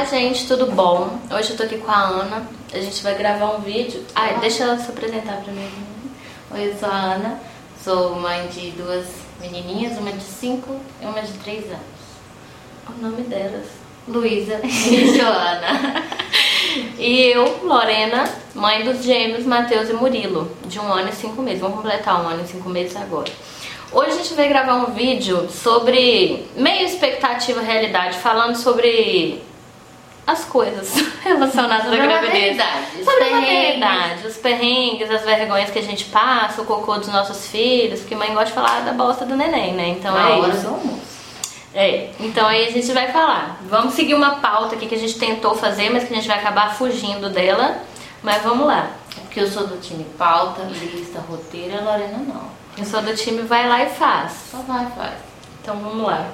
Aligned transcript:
Olá, 0.00 0.08
gente, 0.08 0.46
tudo 0.46 0.64
bom? 0.72 1.20
Hoje 1.30 1.50
eu 1.50 1.58
tô 1.58 1.62
aqui 1.64 1.76
com 1.76 1.90
a 1.90 1.98
Ana. 1.98 2.48
A 2.72 2.80
gente 2.80 3.02
vai 3.02 3.14
gravar 3.18 3.54
um 3.54 3.60
vídeo. 3.60 4.02
Ai, 4.14 4.38
deixa 4.40 4.62
ela 4.62 4.78
se 4.78 4.90
apresentar 4.90 5.42
pra 5.42 5.52
mim. 5.52 5.68
Oi, 6.52 6.68
eu 6.70 6.74
sou 6.78 6.88
a 6.88 6.94
Ana. 6.94 7.38
Sou 7.84 8.14
mãe 8.14 8.46
de 8.46 8.70
duas 8.70 9.06
menininhas, 9.38 9.98
uma 9.98 10.10
de 10.10 10.22
5 10.22 10.74
e 11.02 11.04
uma 11.04 11.20
de 11.20 11.32
3 11.34 11.66
anos. 11.66 11.82
O 12.88 13.02
nome 13.02 13.24
delas: 13.24 13.66
Luísa 14.08 14.58
e 14.64 15.18
Joana. 15.18 16.02
E 16.98 17.20
eu, 17.34 17.62
Lorena, 17.62 18.24
mãe 18.54 18.82
dos 18.82 19.04
gêmeos 19.04 19.44
Matheus 19.44 19.90
e 19.90 19.92
Murilo, 19.92 20.50
de 20.64 20.80
um 20.80 20.90
ano 20.90 21.10
e 21.10 21.14
cinco 21.14 21.42
meses. 21.42 21.60
Vamos 21.60 21.76
completar 21.76 22.24
um 22.24 22.26
ano 22.26 22.42
e 22.42 22.48
cinco 22.48 22.70
meses 22.70 22.96
agora. 22.96 23.30
Hoje 23.92 24.12
a 24.12 24.14
gente 24.14 24.32
vai 24.32 24.48
gravar 24.48 24.76
um 24.76 24.94
vídeo 24.94 25.46
sobre 25.50 26.46
meio 26.56 26.86
expectativa 26.86 27.60
realidade, 27.60 28.16
falando 28.16 28.56
sobre 28.56 29.49
as 30.30 30.44
coisas 30.44 30.92
relacionadas 31.22 31.92
à 31.92 31.96
gravidez. 31.96 32.56
Sobre 33.04 33.24
a 33.24 33.30
maternidade, 33.32 34.26
os 34.26 34.36
perrengues, 34.36 35.10
as 35.10 35.22
vergonhas 35.22 35.70
que 35.70 35.78
a 35.78 35.82
gente 35.82 36.04
passa, 36.06 36.62
o 36.62 36.64
cocô 36.64 36.98
dos 36.98 37.08
nossos 37.08 37.46
filhos, 37.46 38.00
porque 38.00 38.14
mãe 38.14 38.28
gosta 38.28 38.46
de 38.46 38.52
falar 38.52 38.80
da 38.80 38.92
bosta 38.92 39.24
do 39.24 39.36
neném, 39.36 39.74
né? 39.74 39.88
Então 39.88 40.14
Na 40.14 40.30
é 40.30 40.32
hora 40.32 40.52
isso. 40.52 40.62
do 40.62 40.68
almoço. 40.68 41.10
É, 41.72 42.10
então 42.18 42.46
aí 42.48 42.66
a 42.66 42.70
gente 42.70 42.92
vai 42.92 43.12
falar. 43.12 43.60
Vamos 43.68 43.94
seguir 43.94 44.14
uma 44.14 44.36
pauta 44.36 44.74
aqui 44.74 44.86
que 44.86 44.94
a 44.94 44.98
gente 44.98 45.18
tentou 45.18 45.54
fazer, 45.54 45.90
mas 45.90 46.04
que 46.04 46.12
a 46.12 46.16
gente 46.16 46.26
vai 46.26 46.38
acabar 46.38 46.74
fugindo 46.74 47.30
dela. 47.30 47.78
Mas 48.22 48.42
vamos 48.42 48.66
lá. 48.66 48.90
É 49.16 49.20
porque 49.20 49.40
eu 49.40 49.48
sou 49.48 49.66
do 49.66 49.80
time 49.80 50.04
pauta, 50.18 50.62
lista, 50.62 51.20
roteiro, 51.20 51.74
e 51.74 51.78
a 51.78 51.80
Lorena 51.80 52.18
não. 52.18 52.50
Eu 52.76 52.84
sou 52.84 53.00
do 53.02 53.14
time 53.14 53.42
vai 53.42 53.68
lá 53.68 53.82
e 53.82 53.88
faz. 53.88 54.32
Só 54.50 54.58
vai, 54.58 54.86
faz. 54.96 55.14
Então 55.62 55.76
vamos 55.76 56.06
lá. 56.06 56.28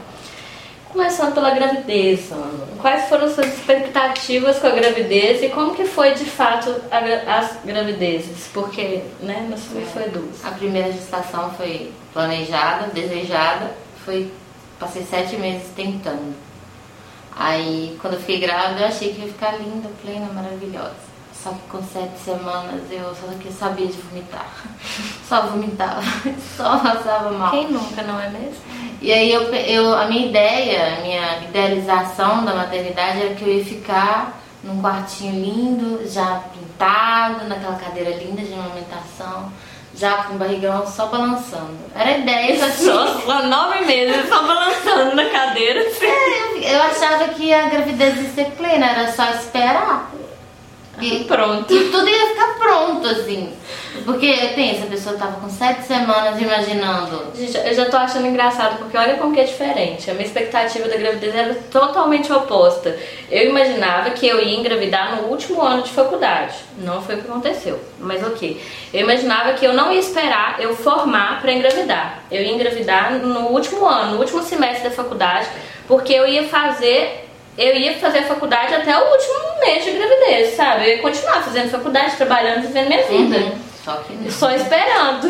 Começando 0.97 1.35
pela 1.35 1.51
gravidez, 1.51 2.33
Ana. 2.33 2.69
Quais 2.79 3.07
foram 3.07 3.29
suas 3.29 3.49
expectativas 3.49 4.59
com 4.59 4.67
a 4.67 4.71
gravidez 4.71 5.43
e 5.43 5.51
como 5.51 5.75
que 5.75 5.85
foi 5.85 6.15
de 6.15 6.25
fato 6.25 6.75
a 6.91 7.37
as 7.37 7.59
gravidezes? 7.63 8.49
Porque, 8.55 9.03
né, 9.21 9.47
no 9.47 9.59
sua 9.59 9.83
foi 9.83 10.09
duas. 10.09 10.43
A 10.43 10.53
primeira 10.53 10.91
gestação 10.91 11.51
foi 11.51 11.93
planejada, 12.15 12.87
desejada. 12.95 13.73
Foi, 14.07 14.33
passei 14.81 15.03
sete 15.03 15.37
meses 15.37 15.69
tentando. 15.77 16.35
Aí, 17.37 17.99
quando 18.01 18.15
eu 18.15 18.21
fiquei 18.21 18.41
grávida, 18.41 18.81
eu 18.81 18.87
achei 18.87 19.13
que 19.13 19.21
ia 19.21 19.29
ficar 19.29 19.53
linda, 19.59 19.91
plena, 20.01 20.33
maravilhosa. 20.33 21.06
Só 21.47 21.53
que 21.53 21.61
com 21.71 21.81
sete 21.81 22.19
semanas 22.25 22.83
eu 22.91 23.15
só 23.15 23.29
que 23.39 23.53
sabia 23.53 23.87
de 23.87 23.93
vomitar. 23.93 24.51
Só 25.29 25.43
vomitava, 25.43 26.03
só 26.57 26.79
passava 26.79 27.31
mal. 27.33 27.51
Quem 27.51 27.69
nunca, 27.71 28.01
não 28.03 28.21
é 28.21 28.29
mesmo? 28.29 28.57
E 29.01 29.13
aí 29.13 29.33
eu, 29.33 29.43
eu, 29.55 29.93
a 29.95 30.07
minha 30.07 30.27
ideia, 30.27 30.97
a 30.99 31.01
minha 31.03 31.39
idealização 31.49 32.45
da 32.45 32.55
maternidade 32.55 33.23
era 33.23 33.35
que 33.35 33.43
eu 33.43 33.49
ia 33.49 33.65
ficar 33.65 34.41
num 34.63 34.81
quartinho 34.81 35.33
lindo, 35.45 36.09
já 36.09 36.43
pintado, 36.53 37.45
naquela 37.49 37.77
cadeira 37.77 38.11
linda 38.11 38.41
de 38.43 38.53
amamentação, 38.55 39.51
já 39.97 40.25
com 40.25 40.35
o 40.35 40.39
barrigão 40.39 40.87
só 40.87 41.07
balançando. 41.07 41.77
Era 41.95 42.11
a 42.11 42.19
ideia, 42.19 42.57
só 42.71 43.15
tinha- 43.17 43.43
nove 43.49 43.85
meses, 43.85 44.29
só 44.29 44.43
balançando 44.47 45.15
na 45.17 45.29
cadeira. 45.31 45.81
assim. 45.81 46.07
É, 46.65 46.75
eu 46.77 46.83
achava 46.83 47.29
que 47.35 47.53
a 47.53 47.69
gravidez 47.69 48.17
ia 48.17 48.31
ser 48.31 48.51
plena, 48.53 48.87
era 48.87 49.13
só 49.13 49.25
esperar. 49.31 50.11
E, 51.01 51.25
Pronto. 51.25 51.73
e 51.73 51.91
tudo 51.91 52.09
ia 52.09 52.27
ficar 52.29 52.55
pronto, 52.59 53.07
assim. 53.07 53.53
Porque, 54.05 54.33
pensa, 54.55 54.85
a 54.85 54.87
pessoa 54.87 55.17
tava 55.17 55.41
com 55.41 55.49
sete 55.49 55.83
semanas 55.83 56.41
imaginando. 56.41 57.33
Gente, 57.35 57.57
eu 57.57 57.75
já 57.75 57.87
tô 57.87 57.97
achando 57.97 58.27
engraçado, 58.27 58.79
porque 58.79 58.97
olha 58.97 59.15
como 59.17 59.35
que 59.35 59.41
é 59.41 59.45
diferente. 59.45 60.11
A 60.11 60.15
minha 60.15 60.27
expectativa 60.27 60.89
da 60.89 60.97
gravidez 60.97 61.35
era 61.35 61.55
totalmente 61.71 62.33
oposta. 62.33 62.97
Eu 63.31 63.51
imaginava 63.51 64.11
que 64.11 64.27
eu 64.27 64.41
ia 64.41 64.57
engravidar 64.57 65.17
no 65.17 65.29
último 65.29 65.61
ano 65.63 65.83
de 65.83 65.91
faculdade. 65.91 66.55
Não 66.79 67.03
foi 67.03 67.17
o 67.17 67.23
que 67.23 67.29
aconteceu, 67.31 67.81
mas 67.99 68.25
ok. 68.25 68.61
Eu 68.93 69.01
imaginava 69.01 69.55
que 69.55 69.65
eu 69.67 69.73
não 69.73 69.91
ia 69.93 70.01
esperar 70.01 70.61
eu 70.61 70.77
formar 70.77 71.41
pra 71.41 71.53
engravidar. 71.53 72.23
Eu 72.31 72.43
ia 72.43 72.53
engravidar 72.53 73.13
no 73.13 73.49
último 73.49 73.87
ano, 73.87 74.13
no 74.13 74.19
último 74.21 74.43
semestre 74.43 74.89
da 74.89 74.95
faculdade, 74.95 75.49
porque 75.89 76.13
eu 76.13 76.27
ia 76.27 76.49
fazer. 76.49 77.26
Eu 77.57 77.75
ia 77.77 77.95
fazer 77.95 78.19
a 78.19 78.25
faculdade 78.25 78.75
até 78.75 78.97
o 78.97 79.11
último 79.11 79.61
mês 79.61 79.85
de 79.85 79.93
gravidez, 79.93 80.55
sabe? 80.55 80.85
Eu 80.85 80.97
ia 80.97 81.03
continuar 81.03 81.43
fazendo 81.43 81.71
faculdade, 81.71 82.17
trabalhando, 82.17 82.63
vivendo 82.63 82.89
minha 82.89 83.03
vida. 83.05 83.37
Uhum. 83.37 83.53
Só 83.83 83.93
que 83.97 84.13
não. 84.15 84.31
Só 84.31 84.51
esperando. 84.51 85.29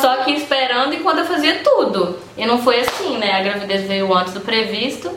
Só 0.00 0.16
que 0.24 0.32
esperando 0.32 0.94
enquanto 0.94 1.18
eu 1.18 1.24
fazia 1.24 1.60
tudo. 1.62 2.18
E 2.36 2.44
não 2.44 2.58
foi 2.60 2.80
assim, 2.80 3.16
né? 3.16 3.32
A 3.32 3.42
gravidez 3.42 3.86
veio 3.86 4.12
antes 4.12 4.34
do 4.34 4.40
previsto. 4.40 5.10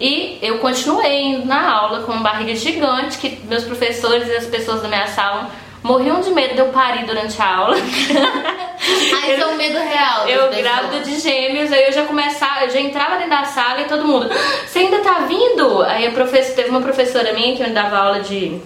E 0.00 0.38
eu 0.40 0.58
continuei 0.58 1.22
indo 1.22 1.46
na 1.46 1.70
aula 1.70 2.02
com 2.02 2.12
uma 2.12 2.22
barriga 2.22 2.54
gigante, 2.54 3.18
que 3.18 3.40
meus 3.46 3.64
professores 3.64 4.28
e 4.28 4.36
as 4.36 4.46
pessoas 4.46 4.80
da 4.80 4.88
minha 4.88 5.06
sala 5.06 5.50
morriam 5.82 6.20
de 6.20 6.30
medo 6.30 6.54
de 6.54 6.60
eu 6.60 6.68
parir 6.68 7.04
durante 7.04 7.40
a 7.40 7.56
aula. 7.56 7.76
Aí 9.22 9.40
é 9.40 9.46
um 9.46 9.56
medo 9.56 9.78
real. 9.78 10.28
Eu 10.28 10.50
grávida 10.50 11.00
de 11.00 11.18
gêmeos, 11.18 11.72
aí 11.72 11.84
eu 11.84 11.92
já 11.92 12.04
começava, 12.04 12.64
eu 12.64 12.70
já 12.70 12.80
entrava 12.80 13.16
dentro 13.16 13.30
da 13.30 13.44
sala 13.44 13.80
e 13.80 13.84
todo 13.84 14.04
mundo, 14.04 14.28
"Ah, 14.30 14.66
você 14.66 14.80
ainda 14.80 14.98
tá 15.00 15.20
vindo? 15.20 15.82
Aí 15.82 16.06
a 16.06 16.10
professora, 16.10 16.54
teve 16.54 16.70
uma 16.70 16.80
professora 16.80 17.32
minha 17.32 17.56
que 17.56 17.62
me 17.62 17.70
dava 17.70 17.98
aula 17.98 18.20
de 18.20 18.60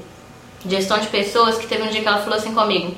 gestão 0.67 0.99
de 0.99 1.09
pessoas, 1.09 1.59
que 1.59 1.67
teve 1.67 1.83
um 1.83 1.89
dia 1.89 2.01
que 2.01 2.09
ela 2.09 2.19
falou 2.19 2.39
assim 2.39 2.55
comigo, 2.55 2.95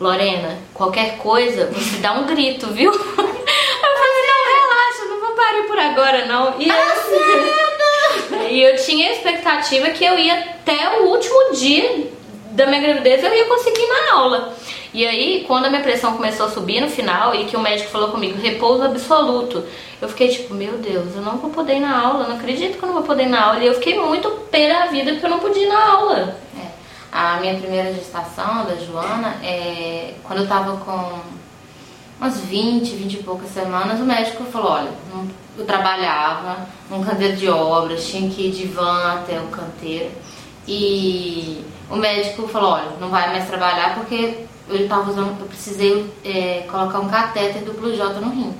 Lorena, 0.00 0.58
qualquer 0.72 1.18
coisa, 1.18 1.66
você 1.66 1.98
dá 1.98 2.12
um 2.12 2.26
grito, 2.26 2.68
viu? 2.68 2.90
Eu 2.94 2.98
falei, 3.96 4.22
não, 4.26 4.44
relaxa, 4.54 5.04
não 5.10 5.20
vou 5.20 5.30
parir 5.36 5.62
por 5.66 5.78
agora 5.78 6.24
não. 6.26 6.54
E 6.58 6.68
eu, 6.68 8.48
e 8.50 8.62
eu 8.62 8.76
tinha 8.76 9.08
a 9.08 9.12
expectativa 9.12 9.90
que 9.90 10.04
eu 10.04 10.18
ia 10.18 10.34
até 10.34 11.00
o 11.00 11.06
último 11.08 11.52
dia 11.52 12.08
da 12.54 12.66
minha 12.66 12.80
gravidez 12.80 13.22
eu 13.22 13.34
ia 13.34 13.46
conseguir 13.46 13.82
ir 13.82 13.88
na 13.88 14.14
aula. 14.14 14.54
E 14.92 15.04
aí, 15.04 15.44
quando 15.46 15.66
a 15.66 15.70
minha 15.70 15.82
pressão 15.82 16.16
começou 16.16 16.46
a 16.46 16.48
subir 16.48 16.80
no 16.80 16.88
final 16.88 17.34
e 17.34 17.46
que 17.46 17.56
o 17.56 17.60
médico 17.60 17.90
falou 17.90 18.10
comigo, 18.10 18.40
repouso 18.40 18.84
absoluto, 18.84 19.64
eu 20.00 20.08
fiquei 20.08 20.28
tipo, 20.28 20.54
meu 20.54 20.78
Deus, 20.78 21.16
eu 21.16 21.22
não 21.22 21.36
vou 21.38 21.50
poder 21.50 21.78
ir 21.78 21.80
na 21.80 21.98
aula, 21.98 22.28
não 22.28 22.36
acredito 22.36 22.78
que 22.78 22.84
eu 22.84 22.86
não 22.86 22.94
vou 22.94 23.02
poder 23.02 23.24
ir 23.24 23.28
na 23.28 23.44
aula. 23.44 23.58
E 23.58 23.66
eu 23.66 23.74
fiquei 23.74 23.98
muito 23.98 24.30
pé 24.52 24.68
da 24.68 24.86
vida 24.86 25.10
porque 25.12 25.26
eu 25.26 25.30
não 25.30 25.40
podia 25.40 25.64
ir 25.64 25.68
na 25.68 25.84
aula. 25.84 26.36
É. 26.56 26.68
A 27.10 27.40
minha 27.40 27.56
primeira 27.56 27.92
gestação, 27.92 28.66
da 28.66 28.76
Joana, 28.76 29.36
é, 29.42 30.14
quando 30.22 30.42
eu 30.42 30.48
tava 30.48 30.76
com 30.76 31.20
umas 32.20 32.40
20, 32.40 32.94
20 32.94 33.14
e 33.14 33.22
poucas 33.24 33.50
semanas, 33.50 33.98
o 33.98 34.04
médico 34.04 34.44
falou, 34.44 34.70
olha, 34.70 34.90
eu 35.58 35.64
trabalhava 35.64 36.68
num 36.88 37.02
canteiro 37.02 37.36
de 37.36 37.48
obras, 37.48 38.06
tinha 38.06 38.30
que 38.30 38.46
ir 38.46 38.52
de 38.52 38.66
van 38.68 39.14
até 39.14 39.40
o 39.40 39.48
canteiro. 39.48 40.12
E 40.68 41.64
o 41.90 41.96
médico 41.96 42.48
falou, 42.48 42.72
olha, 42.72 42.90
não 43.00 43.08
vai 43.08 43.28
mais 43.30 43.46
trabalhar 43.46 43.94
porque 43.94 44.44
eu 44.68 44.88
tava 44.88 45.10
usando, 45.10 45.36
eu 45.40 45.46
precisei 45.46 46.10
é, 46.24 46.64
colocar 46.70 47.00
um 47.00 47.08
catéter 47.08 47.62
duplo 47.62 47.94
J 47.94 48.20
no 48.20 48.30
rim. 48.30 48.54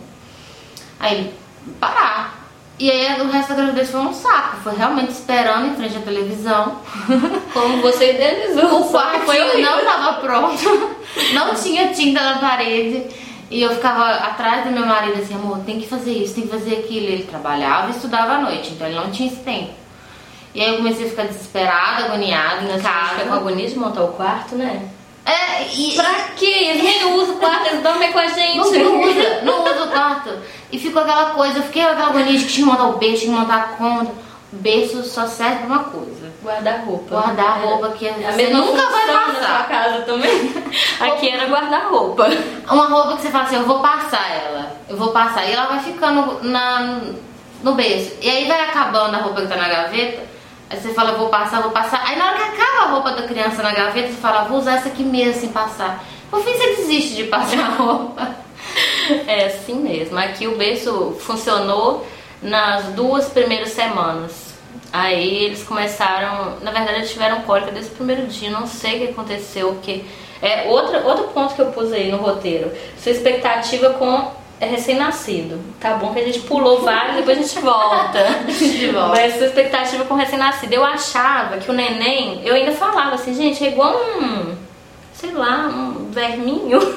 Aí 1.01 1.17
ele, 1.17 1.34
parar. 1.81 2.45
E 2.79 2.91
aí 2.91 3.21
o 3.21 3.31
resto 3.31 3.51
da 3.51 3.63
gravidez 3.63 3.91
foi 3.91 4.01
um 4.01 4.13
saco. 4.13 4.57
Foi 4.63 4.75
realmente 4.75 5.13
esperando 5.13 5.69
em 5.69 5.77
frente 5.77 5.97
à 5.97 6.01
televisão. 6.01 6.81
Como 7.53 7.81
você 7.81 8.15
idealizou. 8.15 8.81
O 8.81 9.11
que 9.13 9.19
foi 9.21 9.41
horrível. 9.41 9.77
não 9.77 9.84
tava 9.84 10.21
pronto. 10.21 10.95
Não 11.33 11.55
tinha 11.55 11.95
tinta 11.95 12.21
na 12.21 12.39
parede. 12.39 13.07
E 13.49 13.63
eu 13.63 13.71
ficava 13.71 14.11
atrás 14.11 14.65
do 14.65 14.73
meu 14.73 14.84
marido 14.84 15.17
assim, 15.17 15.34
amor, 15.34 15.61
tem 15.61 15.79
que 15.79 15.87
fazer 15.87 16.13
isso, 16.13 16.34
tem 16.34 16.43
que 16.43 16.51
fazer 16.51 16.79
aquilo. 16.79 17.07
Ele 17.07 17.23
trabalhava 17.23 17.87
e 17.87 17.91
estudava 17.91 18.33
à 18.33 18.41
noite, 18.41 18.73
então 18.73 18.84
ele 18.84 18.97
não 18.97 19.13
tinha 19.13 19.29
esse 19.29 19.41
tempo. 19.43 19.71
E 20.54 20.60
aí 20.62 20.69
eu 20.70 20.76
comecei 20.76 21.06
a 21.06 21.10
ficar 21.10 21.25
desesperada, 21.25 22.04
agoniada 22.04 22.62
em 22.62 22.66
Fica 22.78 22.78
com 22.78 23.25
casa. 23.28 23.34
agonia 23.34 23.69
de 23.69 23.78
montar 23.78 24.04
o 24.04 24.09
quarto, 24.12 24.54
né? 24.54 24.88
É, 25.26 25.65
e 25.75 25.92
Pra 25.97 26.15
quê? 26.37 26.44
Eles 26.47 26.82
nem 26.84 27.15
usam 27.15 27.34
o 27.37 27.38
quarto, 27.38 27.66
eles 27.69 27.82
dormem 27.82 28.12
com 28.12 28.19
a 28.19 28.26
gente. 28.26 28.56
não, 28.56 28.70
não 28.70 29.00
usa, 29.03 29.41
não 29.42 29.65
usa 29.65 29.84
o 29.84 29.88
quarto. 29.88 30.31
E 30.70 30.78
ficou 30.78 31.03
aquela 31.03 31.31
coisa, 31.31 31.59
eu 31.59 31.62
fiquei 31.65 31.82
com 31.82 31.91
aquela 31.91 32.09
agonia 32.10 32.38
de 32.38 32.44
que 32.44 32.53
tinha 32.53 32.66
que 32.66 32.72
montar 32.72 32.88
o 32.88 32.98
berço, 32.98 33.22
tinha 33.25 33.34
que 33.34 33.41
montar 33.41 33.56
a 33.56 33.62
cômoda. 33.76 34.10
Berço 34.53 35.03
só 35.03 35.26
serve 35.26 35.56
pra 35.59 35.66
uma 35.66 35.84
coisa. 35.84 36.32
Guarda-roupa. 36.45 37.16
Guarda-roupa 37.16 37.89
que 37.91 38.07
A 38.09 38.12
você 38.12 38.47
nunca 38.50 38.86
vai 38.89 39.00
função 39.00 39.15
na 39.15 39.24
sua 39.33 39.41
passar. 39.41 39.68
casa 39.68 40.03
também. 40.03 40.54
Aqui 41.00 41.28
era 41.30 41.47
guarda-roupa. 41.47 42.28
Uma 42.71 42.86
roupa 42.86 43.16
que 43.16 43.22
você 43.22 43.30
fala 43.30 43.45
assim, 43.45 43.57
eu 43.57 43.65
vou 43.66 43.80
passar 43.80 44.30
ela. 44.30 44.77
Eu 44.89 44.97
vou 44.97 45.09
passar. 45.09 45.45
E 45.48 45.53
ela 45.53 45.66
vai 45.66 45.80
ficando 45.80 46.39
na, 46.45 47.00
no 47.65 47.74
berço. 47.74 48.12
E 48.21 48.30
aí 48.30 48.47
vai 48.47 48.60
acabando 48.60 49.16
a 49.16 49.18
roupa 49.18 49.41
que 49.41 49.48
tá 49.48 49.57
na 49.57 49.68
gaveta. 49.68 50.22
Aí 50.71 50.81
você 50.81 50.95
fala, 50.95 51.13
vou 51.13 51.28
passar, 51.28 51.63
vou 51.63 51.71
passar. 51.71 52.03
Aí 52.07 52.16
na 52.16 52.28
hora 52.28 52.37
que 52.37 52.43
acaba 52.43 52.83
a 52.83 52.91
roupa 52.91 53.13
da 53.13 53.28
criança 53.28 53.63
na 53.63 53.72
gaveta, 53.72 54.09
você 54.09 54.15
fala, 54.15 54.45
vou 54.45 54.59
usar 54.59 54.77
essa 54.77 54.89
aqui 54.89 55.03
mesmo 55.03 55.41
sem 55.41 55.49
passar. 55.51 56.05
Por 56.31 56.43
fim 56.43 56.53
você 56.53 56.77
desiste 56.77 57.16
de 57.16 57.25
passar 57.25 57.61
a 57.61 57.69
roupa. 57.77 58.45
É 59.27 59.47
assim 59.47 59.75
mesmo. 59.75 60.19
Aqui 60.19 60.49
o 60.49 60.57
berço 60.57 61.15
funcionou 61.21 62.07
nas 62.41 62.87
duas 62.87 63.28
primeiras 63.28 63.71
semanas. 63.71 64.55
Aí 64.93 65.45
eles 65.45 65.63
começaram, 65.63 66.59
na 66.61 66.71
verdade 66.71 66.99
eles 66.99 67.13
tiveram 67.13 67.43
cólica 67.43 67.71
desde 67.71 67.91
o 67.91 67.95
primeiro 67.95 68.27
dia, 68.27 68.51
não 68.51 68.67
sei 68.67 68.97
o 68.97 68.99
que 69.01 69.13
aconteceu, 69.13 69.72
porque 69.75 70.05
é 70.41 70.69
outra, 70.69 71.01
outro 71.01 71.25
ponto 71.28 71.55
que 71.55 71.60
eu 71.60 71.72
pus 71.72 71.93
aí 71.93 72.10
no 72.10 72.19
roteiro. 72.19 72.72
Sua 72.99 73.13
expectativa 73.13 73.91
com 73.95 74.31
é 74.60 74.66
recém-nascido. 74.66 75.60
Tá 75.80 75.95
bom 75.95 76.12
que 76.12 76.21
a 76.21 76.24
gente 76.24 76.41
pulou 76.41 76.80
vários, 76.80 77.16
depois 77.16 77.39
a 77.39 77.42
gente 77.42 77.59
volta. 77.60 78.18
a 78.47 78.51
gente 78.51 78.86
volta. 78.89 79.09
Mas 79.09 79.36
sua 79.36 79.47
expectativa 79.47 80.04
com 80.04 80.15
recém-nascido. 80.15 80.72
Eu 80.72 80.84
achava 80.84 81.59
que 81.59 81.71
o 81.71 81.74
neném, 81.74 82.41
eu 82.45 82.54
ainda 82.54 82.72
falava 82.72 83.15
assim, 83.15 83.34
gente, 83.34 83.65
é 83.65 83.68
igual 83.68 83.95
um, 83.97 84.54
sei 85.12 85.33
lá, 85.33 85.66
um 85.68 86.10
verminho. 86.10 86.78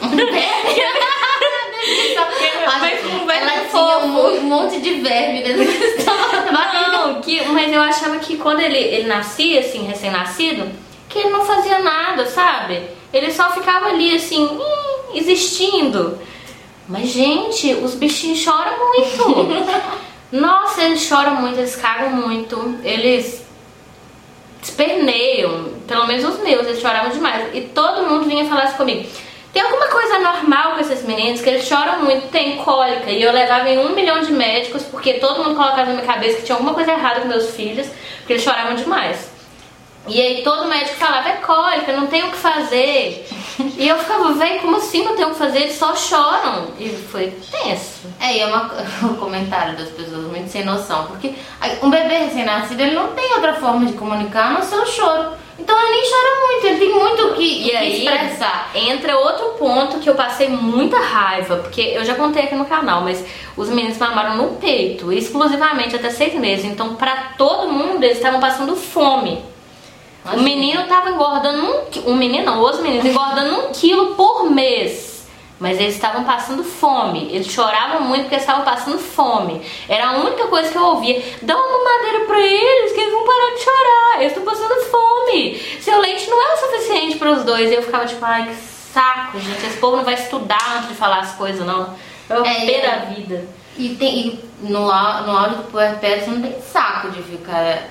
Mas 2.79 3.05
um 3.05 3.25
verme 3.25 3.49
ela 3.49 3.65
tinha 3.65 3.97
um, 3.99 4.41
monte 4.41 4.81
de 4.81 4.95
verme 4.95 5.41
dentro 5.41 5.63
Não, 6.91 7.21
que, 7.21 7.41
mas 7.45 7.71
eu 7.71 7.81
achava 7.81 8.17
que 8.19 8.37
quando 8.37 8.59
ele, 8.59 8.77
ele 8.77 9.07
nascia, 9.07 9.61
assim, 9.61 9.85
recém-nascido, 9.85 10.69
que 11.07 11.19
ele 11.19 11.29
não 11.29 11.45
fazia 11.45 11.79
nada, 11.79 12.25
sabe? 12.25 12.81
Ele 13.13 13.31
só 13.31 13.51
ficava 13.51 13.87
ali, 13.87 14.15
assim, 14.15 14.49
existindo. 15.13 16.19
Mas, 16.87 17.09
gente, 17.09 17.73
os 17.73 17.95
bichinhos 17.95 18.39
choram 18.39 18.77
muito. 18.77 19.47
Nossa, 20.31 20.83
eles 20.83 21.01
choram 21.01 21.35
muito, 21.35 21.57
eles 21.57 21.75
cagam 21.75 22.11
muito, 22.11 22.79
eles 22.83 23.45
esperneiam. 24.61 25.73
Pelo 25.87 26.05
menos 26.07 26.23
os 26.25 26.43
meus, 26.43 26.65
eles 26.65 26.79
choravam 26.79 27.11
demais. 27.11 27.53
E 27.53 27.61
todo 27.61 28.07
mundo 28.09 28.25
vinha 28.25 28.45
falar 28.45 28.63
assim 28.63 28.77
comigo. 28.77 29.07
Tem 29.53 29.61
alguma 29.61 29.87
coisa 29.87 30.19
normal 30.19 30.73
com 30.73 30.81
esses 30.81 31.03
meninos 31.03 31.41
que 31.41 31.49
eles 31.49 31.65
choram 31.65 32.03
muito, 32.03 32.27
tem 32.27 32.57
cólica. 32.57 33.09
E 33.09 33.21
eu 33.21 33.31
levava 33.31 33.69
em 33.69 33.79
um 33.79 33.89
milhão 33.89 34.21
de 34.21 34.31
médicos 34.31 34.83
porque 34.83 35.15
todo 35.15 35.43
mundo 35.43 35.55
colocava 35.55 35.85
na 35.85 35.93
minha 35.93 36.05
cabeça 36.05 36.37
que 36.37 36.43
tinha 36.43 36.55
alguma 36.55 36.73
coisa 36.73 36.91
errada 36.91 37.21
com 37.21 37.27
meus 37.27 37.55
filhos, 37.55 37.87
porque 38.19 38.33
eles 38.33 38.43
choravam 38.43 38.75
demais. 38.75 39.36
E 40.07 40.21
aí 40.21 40.41
todo 40.43 40.67
médico 40.67 40.97
falava, 40.97 41.29
é 41.29 41.33
cólica, 41.33 41.93
não 41.93 42.07
tem 42.07 42.23
o 42.23 42.31
que 42.31 42.37
fazer. 42.37 43.27
E 43.77 43.87
eu 43.87 43.97
ficava, 43.97 44.33
velho, 44.33 44.61
como 44.61 44.77
assim 44.77 45.03
não 45.03 45.15
tem 45.15 45.25
o 45.25 45.31
que 45.31 45.35
fazer? 45.35 45.59
Eles 45.59 45.75
só 45.75 45.95
choram. 45.95 46.67
E 46.79 46.89
foi 46.89 47.33
tenso. 47.51 48.07
É, 48.19 48.37
e 48.37 48.39
é 48.39 48.45
uma, 48.45 48.71
um 49.03 49.15
comentário 49.15 49.75
das 49.75 49.89
pessoas 49.89 50.27
muito 50.27 50.49
sem 50.49 50.63
noção. 50.63 51.07
Porque 51.07 51.33
um 51.81 51.89
bebê 51.89 52.17
recém-nascido, 52.19 52.81
ele 52.81 52.95
não 52.95 53.09
tem 53.09 53.33
outra 53.33 53.55
forma 53.55 53.85
de 53.85 53.93
comunicar 53.93 54.47
a 54.47 54.53
não 54.53 54.61
ser 54.61 54.75
o 54.75 54.85
choro. 54.85 55.31
Então 55.59 55.75
ele 55.81 55.89
nem 55.89 56.09
chora 56.09 56.47
muito, 56.47 56.67
ele 56.67 56.79
tem 56.79 56.93
muito 56.93 57.23
o 57.23 57.33
que, 57.33 57.67
e 57.67 57.75
aí, 57.75 58.05
expressar. 58.05 58.69
Entra 58.75 59.17
outro 59.17 59.49
ponto 59.57 59.97
que 59.97 60.07
eu 60.07 60.13
passei 60.13 60.49
muita 60.49 60.99
raiva, 60.99 61.57
porque 61.57 61.81
eu 61.81 62.05
já 62.05 62.13
contei 62.13 62.43
aqui 62.43 62.53
no 62.53 62.65
canal, 62.65 63.01
mas 63.01 63.25
os 63.55 63.67
meninos 63.69 63.97
mamaram 63.97 64.37
no 64.37 64.55
peito, 64.57 65.11
exclusivamente 65.11 65.95
até 65.95 66.11
seis 66.11 66.35
meses. 66.35 66.65
Então, 66.65 66.95
pra 66.95 67.33
todo 67.37 67.71
mundo, 67.71 68.03
eles 68.03 68.17
estavam 68.17 68.39
passando 68.39 68.75
fome. 68.75 69.43
O 70.33 70.39
menino 70.41 70.87
tava 70.87 71.09
engordando 71.09 71.63
um, 71.63 72.11
um 72.11 72.15
menino 72.15 72.45
não, 72.45 72.61
os 72.61 72.79
meninos 72.79 73.05
engordando 73.05 73.59
um 73.59 73.71
quilo 73.71 74.15
por 74.15 74.49
mês. 74.49 75.07
Mas 75.59 75.79
eles 75.79 75.95
estavam 75.95 76.23
passando 76.23 76.63
fome. 76.63 77.29
Eles 77.31 77.47
choravam 77.47 78.01
muito 78.01 78.23
porque 78.23 78.35
estavam 78.35 78.63
passando 78.63 78.99
fome. 78.99 79.61
Era 79.89 80.09
a 80.09 80.17
única 80.17 80.45
coisa 80.47 80.69
que 80.69 80.77
eu 80.77 80.83
ouvia. 80.83 81.19
Dá 81.41 81.55
uma 81.57 81.83
madeira 81.83 82.25
pra 82.25 82.39
eles 82.39 82.91
que 82.91 82.99
eles 82.99 83.11
vão 83.11 83.25
parar 83.25 83.55
de 83.55 83.61
chorar. 83.61 84.21
Eles 84.21 84.37
estão 84.37 84.43
passando 84.43 84.81
fome. 84.85 85.59
Seu 85.81 85.99
leite 85.99 86.29
não 86.29 86.39
é 86.39 86.53
o 86.53 86.57
suficiente 86.57 87.17
para 87.17 87.31
os 87.31 87.43
dois. 87.43 87.71
E 87.71 87.73
eu 87.73 87.81
ficava 87.81 88.05
tipo, 88.05 88.23
ai 88.23 88.45
que 88.47 88.55
saco, 88.55 89.39
gente. 89.39 89.65
Esse 89.65 89.77
povo 89.77 89.97
não 89.97 90.03
vai 90.03 90.13
estudar 90.13 90.77
antes 90.77 90.89
de 90.89 90.95
falar 90.95 91.21
as 91.21 91.31
coisas, 91.33 91.65
não. 91.65 91.95
É 92.29 92.39
o 92.39 92.45
é, 92.45 92.65
pé 92.65 92.81
da 92.81 92.95
vida. 93.05 93.47
E, 93.77 93.95
tem, 93.95 94.39
e 94.61 94.69
no, 94.71 94.85
no 94.85 94.91
áudio 94.91 95.57
do 95.57 95.71
puerpério 95.71 96.23
você 96.23 96.31
não 96.31 96.41
tem 96.41 96.61
saco 96.61 97.09
de 97.09 97.21
ficar 97.23 97.89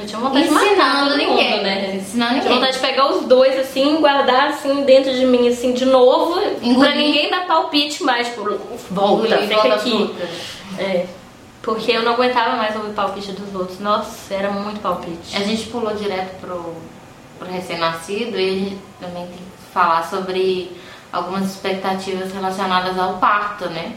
eu 0.00 0.06
tinha 0.06 0.20
vontade 0.20 0.44
Ensinando 0.46 0.68
de 0.68 0.76
matar 0.76 1.04
todo 1.04 1.16
ninguém, 1.16 1.50
mundo, 1.50 1.62
né? 1.62 1.96
Ensinando 1.96 2.34
ninguém. 2.34 2.46
Tinha 2.48 2.54
vontade 2.54 2.72
de 2.74 2.78
pegar 2.80 3.10
os 3.10 3.24
dois 3.24 3.58
assim, 3.58 3.96
guardar 4.00 4.48
assim 4.48 4.84
dentro 4.84 5.12
de 5.12 5.26
mim 5.26 5.48
assim 5.48 5.72
de 5.72 5.84
novo, 5.84 6.40
Engolir. 6.62 6.78
pra 6.78 6.94
ninguém 6.94 7.30
dar 7.30 7.46
palpite 7.46 8.02
mais. 8.02 8.28
Por... 8.28 8.60
Volta, 8.90 9.38
fica 9.38 9.74
aqui. 9.74 10.14
É. 10.78 11.06
Porque 11.62 11.90
eu 11.90 12.02
não 12.02 12.12
aguentava 12.12 12.56
mais 12.56 12.76
ouvir 12.76 12.92
palpite 12.92 13.32
dos 13.32 13.54
outros. 13.54 13.80
Nossa, 13.80 14.32
era 14.32 14.50
muito 14.50 14.80
palpite. 14.80 15.36
A 15.36 15.40
gente 15.40 15.66
pulou 15.66 15.94
direto 15.94 16.40
pro, 16.40 16.74
pro 17.38 17.48
recém-nascido 17.50 18.38
e 18.38 18.48
a 18.48 18.52
gente 18.52 18.78
também 19.00 19.26
tem 19.26 19.36
que 19.36 19.72
falar 19.72 20.08
sobre 20.08 20.70
algumas 21.12 21.50
expectativas 21.50 22.32
relacionadas 22.32 22.98
ao 22.98 23.14
parto, 23.14 23.68
né? 23.68 23.96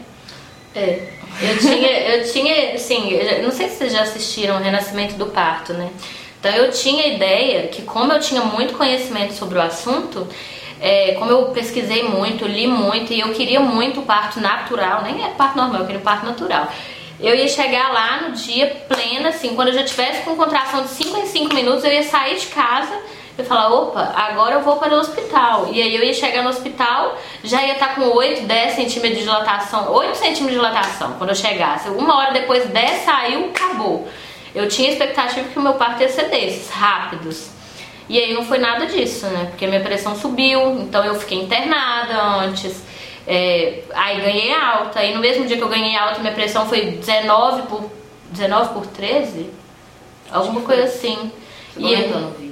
É. 0.74 1.08
Eu 1.42 1.58
tinha, 1.58 1.90
eu 2.16 2.32
tinha, 2.32 2.74
assim, 2.74 3.10
eu 3.10 3.42
não 3.42 3.50
sei 3.50 3.68
se 3.68 3.76
vocês 3.76 3.92
já 3.92 4.02
assistiram 4.02 4.56
o 4.56 4.58
Renascimento 4.58 5.14
do 5.14 5.26
Parto, 5.26 5.72
né? 5.72 5.90
Então 6.38 6.50
eu 6.52 6.70
tinha 6.70 7.04
a 7.04 7.08
ideia 7.08 7.68
que 7.68 7.82
como 7.82 8.12
eu 8.12 8.20
tinha 8.20 8.42
muito 8.42 8.74
conhecimento 8.74 9.34
sobre 9.34 9.58
o 9.58 9.62
assunto, 9.62 10.26
é, 10.80 11.12
como 11.18 11.30
eu 11.30 11.46
pesquisei 11.46 12.02
muito, 12.02 12.46
li 12.46 12.66
muito 12.66 13.12
e 13.12 13.20
eu 13.20 13.32
queria 13.32 13.60
muito 13.60 14.02
parto 14.02 14.40
natural, 14.40 15.02
nem 15.02 15.24
é 15.24 15.28
parto 15.28 15.56
normal, 15.56 15.82
eu 15.82 15.86
queria 15.86 16.00
parto 16.00 16.24
natural. 16.24 16.70
Eu 17.20 17.34
ia 17.34 17.48
chegar 17.48 17.92
lá 17.92 18.22
no 18.22 18.32
dia 18.32 18.66
pleno, 18.88 19.28
assim, 19.28 19.54
quando 19.54 19.68
eu 19.68 19.74
já 19.74 19.84
tivesse 19.84 20.22
com 20.22 20.34
contração 20.36 20.82
de 20.82 20.88
5 20.88 21.18
em 21.18 21.26
5 21.26 21.54
minutos, 21.54 21.84
eu 21.84 21.92
ia 21.92 22.02
sair 22.02 22.36
de 22.36 22.46
casa 22.46 22.98
eu 23.40 23.46
falar, 23.46 23.72
opa, 23.72 24.12
agora 24.14 24.54
eu 24.54 24.60
vou 24.60 24.76
para 24.76 24.94
o 24.94 24.98
hospital. 24.98 25.68
E 25.72 25.80
aí 25.80 25.94
eu 25.94 26.02
ia 26.02 26.14
chegar 26.14 26.42
no 26.42 26.50
hospital, 26.50 27.16
já 27.42 27.62
ia 27.64 27.74
estar 27.74 27.94
com 27.94 28.02
8, 28.02 28.46
10 28.46 28.74
centímetros 28.74 29.18
de 29.18 29.24
dilatação, 29.24 29.92
8 29.92 30.16
centímetros 30.16 30.48
de 30.48 30.54
dilatação 30.54 31.14
quando 31.18 31.30
eu 31.30 31.36
chegasse. 31.36 31.88
Uma 31.88 32.16
hora 32.18 32.32
depois, 32.32 32.66
10 32.66 33.04
saiu, 33.04 33.46
acabou. 33.46 34.08
Eu 34.54 34.68
tinha 34.68 34.90
expectativa 34.90 35.48
que 35.48 35.58
o 35.58 35.62
meu 35.62 35.74
parto 35.74 36.02
ia 36.02 36.08
ser 36.08 36.28
desses, 36.28 36.70
rápidos. 36.70 37.50
E 38.08 38.18
aí 38.18 38.34
não 38.34 38.44
foi 38.44 38.58
nada 38.58 38.86
disso, 38.86 39.26
né? 39.26 39.46
Porque 39.50 39.66
minha 39.66 39.80
pressão 39.80 40.16
subiu, 40.16 40.80
então 40.80 41.04
eu 41.04 41.14
fiquei 41.14 41.38
internada 41.38 42.20
antes. 42.40 42.82
É, 43.26 43.84
aí 43.94 44.20
ganhei 44.20 44.52
alta. 44.52 44.98
Aí 44.98 45.14
no 45.14 45.20
mesmo 45.20 45.46
dia 45.46 45.56
que 45.56 45.62
eu 45.62 45.68
ganhei 45.68 45.96
alta, 45.96 46.18
minha 46.18 46.34
pressão 46.34 46.66
foi 46.66 46.86
19 46.86 47.62
por 47.68 47.90
19 48.32 48.74
por 48.74 48.86
13? 48.86 49.50
Alguma 50.32 50.62
coisa 50.62 50.84
assim. 50.84 51.30
Você 51.76 51.80
e. 51.80 52.49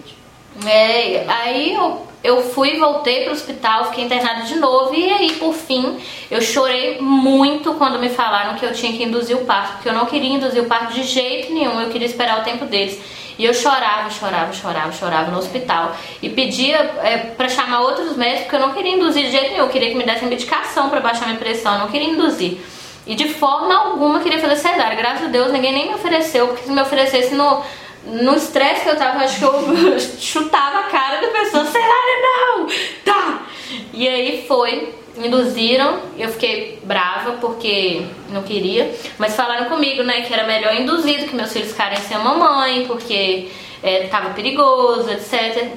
É, 0.66 1.24
aí 1.28 1.74
eu, 1.74 2.06
eu 2.22 2.42
fui, 2.50 2.78
voltei 2.78 3.24
pro 3.24 3.32
hospital, 3.32 3.86
fiquei 3.86 4.04
internada 4.04 4.42
de 4.42 4.56
novo 4.56 4.94
e 4.94 5.08
aí 5.10 5.32
por 5.34 5.54
fim 5.54 5.98
eu 6.30 6.40
chorei 6.40 7.00
muito 7.00 7.74
quando 7.74 7.98
me 7.98 8.08
falaram 8.08 8.56
que 8.56 8.64
eu 8.64 8.72
tinha 8.72 8.92
que 8.92 9.04
induzir 9.04 9.36
o 9.36 9.44
parto, 9.44 9.74
porque 9.74 9.88
eu 9.88 9.92
não 9.92 10.06
queria 10.06 10.30
induzir 10.30 10.62
o 10.62 10.66
parto 10.66 10.94
de 10.94 11.04
jeito 11.04 11.52
nenhum, 11.52 11.80
eu 11.80 11.90
queria 11.90 12.06
esperar 12.06 12.40
o 12.40 12.44
tempo 12.44 12.64
deles. 12.64 13.00
E 13.38 13.44
eu 13.44 13.54
chorava, 13.54 14.10
chorava, 14.10 14.52
chorava, 14.52 14.92
chorava 14.92 15.30
no 15.30 15.38
hospital 15.38 15.94
e 16.20 16.28
pedia 16.28 16.76
é, 17.04 17.18
para 17.18 17.48
chamar 17.48 17.82
outros 17.82 18.16
médicos, 18.16 18.42
porque 18.42 18.56
eu 18.56 18.60
não 18.60 18.74
queria 18.74 18.96
induzir 18.96 19.26
de 19.26 19.30
jeito 19.30 19.52
nenhum, 19.52 19.64
eu 19.64 19.68
queria 19.68 19.90
que 19.90 19.94
me 19.94 20.04
dessem 20.04 20.28
medicação 20.28 20.90
para 20.90 20.98
baixar 20.98 21.26
minha 21.26 21.38
pressão, 21.38 21.74
eu 21.74 21.78
não 21.78 21.88
queria 21.88 22.08
induzir. 22.08 22.58
E 23.06 23.14
de 23.14 23.28
forma 23.28 23.74
alguma 23.74 24.20
queria 24.20 24.40
fazer 24.40 24.56
cesárea. 24.56 24.94
Graças 24.96 25.26
a 25.26 25.28
Deus 25.28 25.52
ninguém 25.52 25.72
nem 25.72 25.88
me 25.88 25.94
ofereceu, 25.94 26.48
porque 26.48 26.64
se 26.64 26.70
me 26.72 26.82
oferecesse 26.82 27.32
no 27.32 27.62
no 28.04 28.34
estresse 28.34 28.82
que 28.82 28.88
eu 28.88 28.96
tava, 28.96 29.18
acho 29.24 29.38
que 29.38 29.44
eu 29.44 30.00
chutava 30.18 30.80
a 30.80 30.84
cara 30.84 31.20
da 31.20 31.28
pessoa, 31.28 31.64
será 31.64 31.94
não? 32.22 32.66
Tá! 33.04 33.46
E 33.92 34.08
aí 34.08 34.44
foi, 34.46 34.94
induziram, 35.16 36.00
eu 36.16 36.28
fiquei 36.28 36.78
brava 36.84 37.32
porque 37.32 38.02
não 38.30 38.42
queria, 38.42 38.94
mas 39.18 39.34
falaram 39.34 39.68
comigo, 39.68 40.02
né, 40.02 40.22
que 40.22 40.32
era 40.32 40.46
melhor 40.46 40.74
induzir 40.74 41.28
que 41.28 41.34
meus 41.34 41.52
filhos 41.52 41.70
ficarem 41.70 41.98
sem 41.98 42.16
a 42.16 42.20
mamãe, 42.20 42.86
porque 42.86 43.48
é, 43.82 44.06
tava 44.06 44.30
perigoso, 44.30 45.10
etc, 45.10 45.68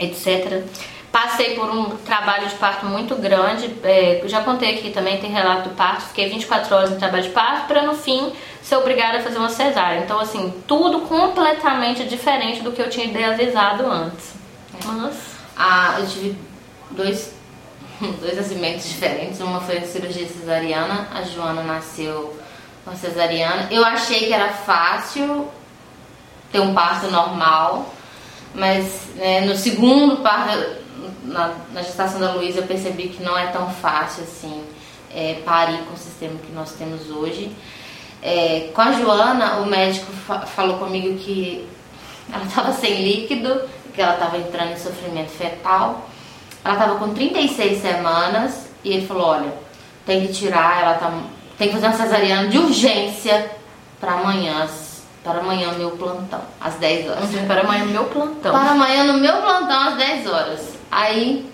etc. 0.00 0.62
Passei 1.14 1.54
por 1.54 1.70
um 1.70 1.96
trabalho 1.98 2.48
de 2.48 2.56
parto 2.56 2.86
muito 2.86 3.14
grande, 3.14 3.72
é, 3.84 4.20
já 4.24 4.42
contei 4.42 4.74
aqui 4.74 4.90
também, 4.90 5.20
tem 5.20 5.30
relato 5.30 5.68
do 5.68 5.76
parto, 5.76 6.08
fiquei 6.08 6.28
24 6.28 6.74
horas 6.74 6.90
no 6.90 6.96
trabalho 6.96 7.22
de 7.22 7.28
parto 7.28 7.68
para 7.68 7.82
no 7.82 7.94
fim 7.94 8.32
ser 8.60 8.74
obrigada 8.74 9.18
a 9.18 9.22
fazer 9.22 9.38
uma 9.38 9.48
cesárea. 9.48 10.00
Então, 10.00 10.18
assim, 10.18 10.52
tudo 10.66 11.02
completamente 11.02 12.02
diferente 12.02 12.62
do 12.64 12.72
que 12.72 12.82
eu 12.82 12.90
tinha 12.90 13.06
idealizado 13.06 13.86
antes. 13.86 14.32
Mas. 14.84 15.14
Ah, 15.56 15.98
eu 16.00 16.06
tive 16.08 16.36
dois, 16.90 17.32
dois 18.20 18.36
nascimentos 18.36 18.88
diferentes. 18.88 19.38
Uma 19.38 19.60
foi 19.60 19.78
a 19.78 19.86
cirurgia 19.86 20.26
cesariana, 20.26 21.06
a 21.14 21.22
Joana 21.22 21.62
nasceu 21.62 22.36
com 22.84 22.96
cesariana. 22.96 23.68
Eu 23.70 23.84
achei 23.84 24.26
que 24.26 24.32
era 24.32 24.48
fácil 24.48 25.48
ter 26.50 26.58
um 26.58 26.74
parto 26.74 27.08
normal, 27.08 27.94
mas 28.52 29.14
né, 29.14 29.42
no 29.42 29.54
segundo 29.54 30.16
parto 30.16 30.82
na, 31.24 31.54
na 31.72 31.82
gestação 31.82 32.20
da 32.20 32.32
Luísa 32.32 32.60
eu 32.60 32.66
percebi 32.66 33.08
que 33.08 33.22
não 33.22 33.36
é 33.36 33.46
tão 33.46 33.70
fácil 33.70 34.24
assim 34.24 34.64
é, 35.14 35.40
parir 35.44 35.78
com 35.84 35.94
o 35.94 35.98
sistema 35.98 36.34
que 36.38 36.52
nós 36.52 36.72
temos 36.72 37.10
hoje. 37.10 37.54
É, 38.22 38.70
com 38.74 38.80
a 38.80 38.92
Joana, 38.92 39.56
o 39.58 39.66
médico 39.66 40.10
fa 40.26 40.40
falou 40.40 40.78
comigo 40.78 41.16
que 41.18 41.68
ela 42.32 42.44
estava 42.44 42.72
sem 42.78 43.02
líquido, 43.02 43.62
que 43.94 44.00
ela 44.00 44.14
estava 44.14 44.38
entrando 44.38 44.72
em 44.72 44.78
sofrimento 44.78 45.30
fetal. 45.30 46.08
Ela 46.64 46.74
estava 46.74 46.96
com 46.96 47.12
36 47.12 47.80
semanas 47.80 48.68
e 48.82 48.92
ele 48.92 49.06
falou: 49.06 49.26
Olha, 49.26 49.52
tem 50.06 50.26
que 50.26 50.32
tirar, 50.32 50.82
ela 50.82 50.94
tá, 50.94 51.12
tem 51.58 51.68
que 51.68 51.74
fazer 51.74 51.86
uma 51.86 51.96
cesariana 51.96 52.48
de 52.48 52.58
urgência 52.58 53.50
para 54.00 54.12
amanhã, 54.12 54.66
para 55.22 55.40
amanhã 55.40 55.72
meu 55.72 55.92
plantão, 55.92 56.40
às 56.60 56.74
10 56.76 57.10
horas. 57.10 57.30
Para 57.46 57.60
amanhã 57.60 57.84
meu 57.84 58.04
plantão. 58.04 58.52
Para 58.52 58.70
amanhã 58.70 59.04
no 59.04 59.14
meu 59.14 59.36
plantão 59.42 59.88
às 59.88 59.96
10 59.96 60.26
horas. 60.26 60.74
Aí 60.94 61.50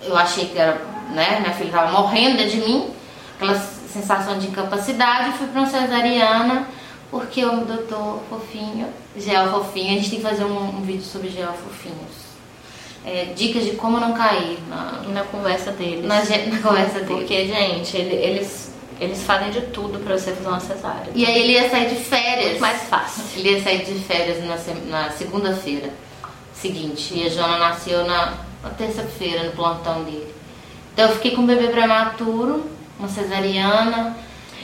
eu 0.00 0.16
achei 0.16 0.46
que 0.46 0.56
era, 0.56 0.80
né, 1.10 1.40
minha 1.40 1.52
filha 1.52 1.66
estava 1.66 1.90
morrendo 1.90 2.48
de 2.48 2.58
mim, 2.58 2.90
aquelas 3.34 3.82
sensação 3.92 4.38
de 4.38 4.46
incapacidade, 4.46 5.36
fui 5.36 5.48
para 5.48 5.60
uma 5.60 5.68
cesariana, 5.68 6.66
porque 7.10 7.44
o 7.44 7.64
doutor 7.64 8.20
fofinho, 8.30 8.88
gel 9.16 9.50
fofinho, 9.50 9.90
a 9.90 9.94
gente 9.96 10.10
tem 10.10 10.20
que 10.20 10.24
fazer 10.24 10.44
um, 10.44 10.76
um 10.76 10.80
vídeo 10.80 11.02
sobre 11.02 11.28
gel 11.28 11.52
fofinhos. 11.52 12.22
É, 13.04 13.32
dicas 13.34 13.64
de 13.64 13.72
como 13.72 13.98
não 13.98 14.14
cair 14.14 14.58
na, 14.68 15.02
na 15.08 15.24
conversa 15.24 15.72
deles. 15.72 16.04
Na, 16.04 16.20
na 16.20 16.62
conversa 16.62 17.00
deles. 17.00 17.08
Porque, 17.08 17.46
gente, 17.48 17.96
ele, 17.96 18.14
eles, 18.14 18.72
eles 19.00 19.24
fazem 19.24 19.50
de 19.50 19.60
tudo 19.62 19.98
pra 19.98 20.16
você 20.16 20.30
fazer 20.30 20.48
uma 20.48 20.60
cesárea. 20.60 21.10
E 21.12 21.26
aí 21.26 21.42
ele 21.42 21.52
ia 21.54 21.68
sair 21.68 21.88
de 21.88 21.96
férias. 21.96 22.50
Muito 22.50 22.60
mais 22.60 22.82
fácil. 22.84 23.24
Ele 23.36 23.50
ia 23.50 23.62
sair 23.62 23.84
de 23.84 23.94
férias 24.04 24.38
na, 24.44 24.56
na 24.88 25.10
segunda-feira 25.10 25.90
seguinte. 26.54 27.12
E 27.12 27.26
a 27.26 27.28
Joana 27.28 27.58
nasceu 27.58 28.04
na, 28.04 28.38
na 28.62 28.70
terça-feira, 28.70 29.44
no 29.44 29.52
plantão 29.52 30.04
dele. 30.04 30.34
Então 30.92 31.08
eu 31.08 31.14
fiquei 31.14 31.32
com 31.32 31.42
um 31.42 31.46
bebê 31.46 31.68
prematuro, 31.68 32.64
uma 32.98 33.08
cesariana. 33.08 34.16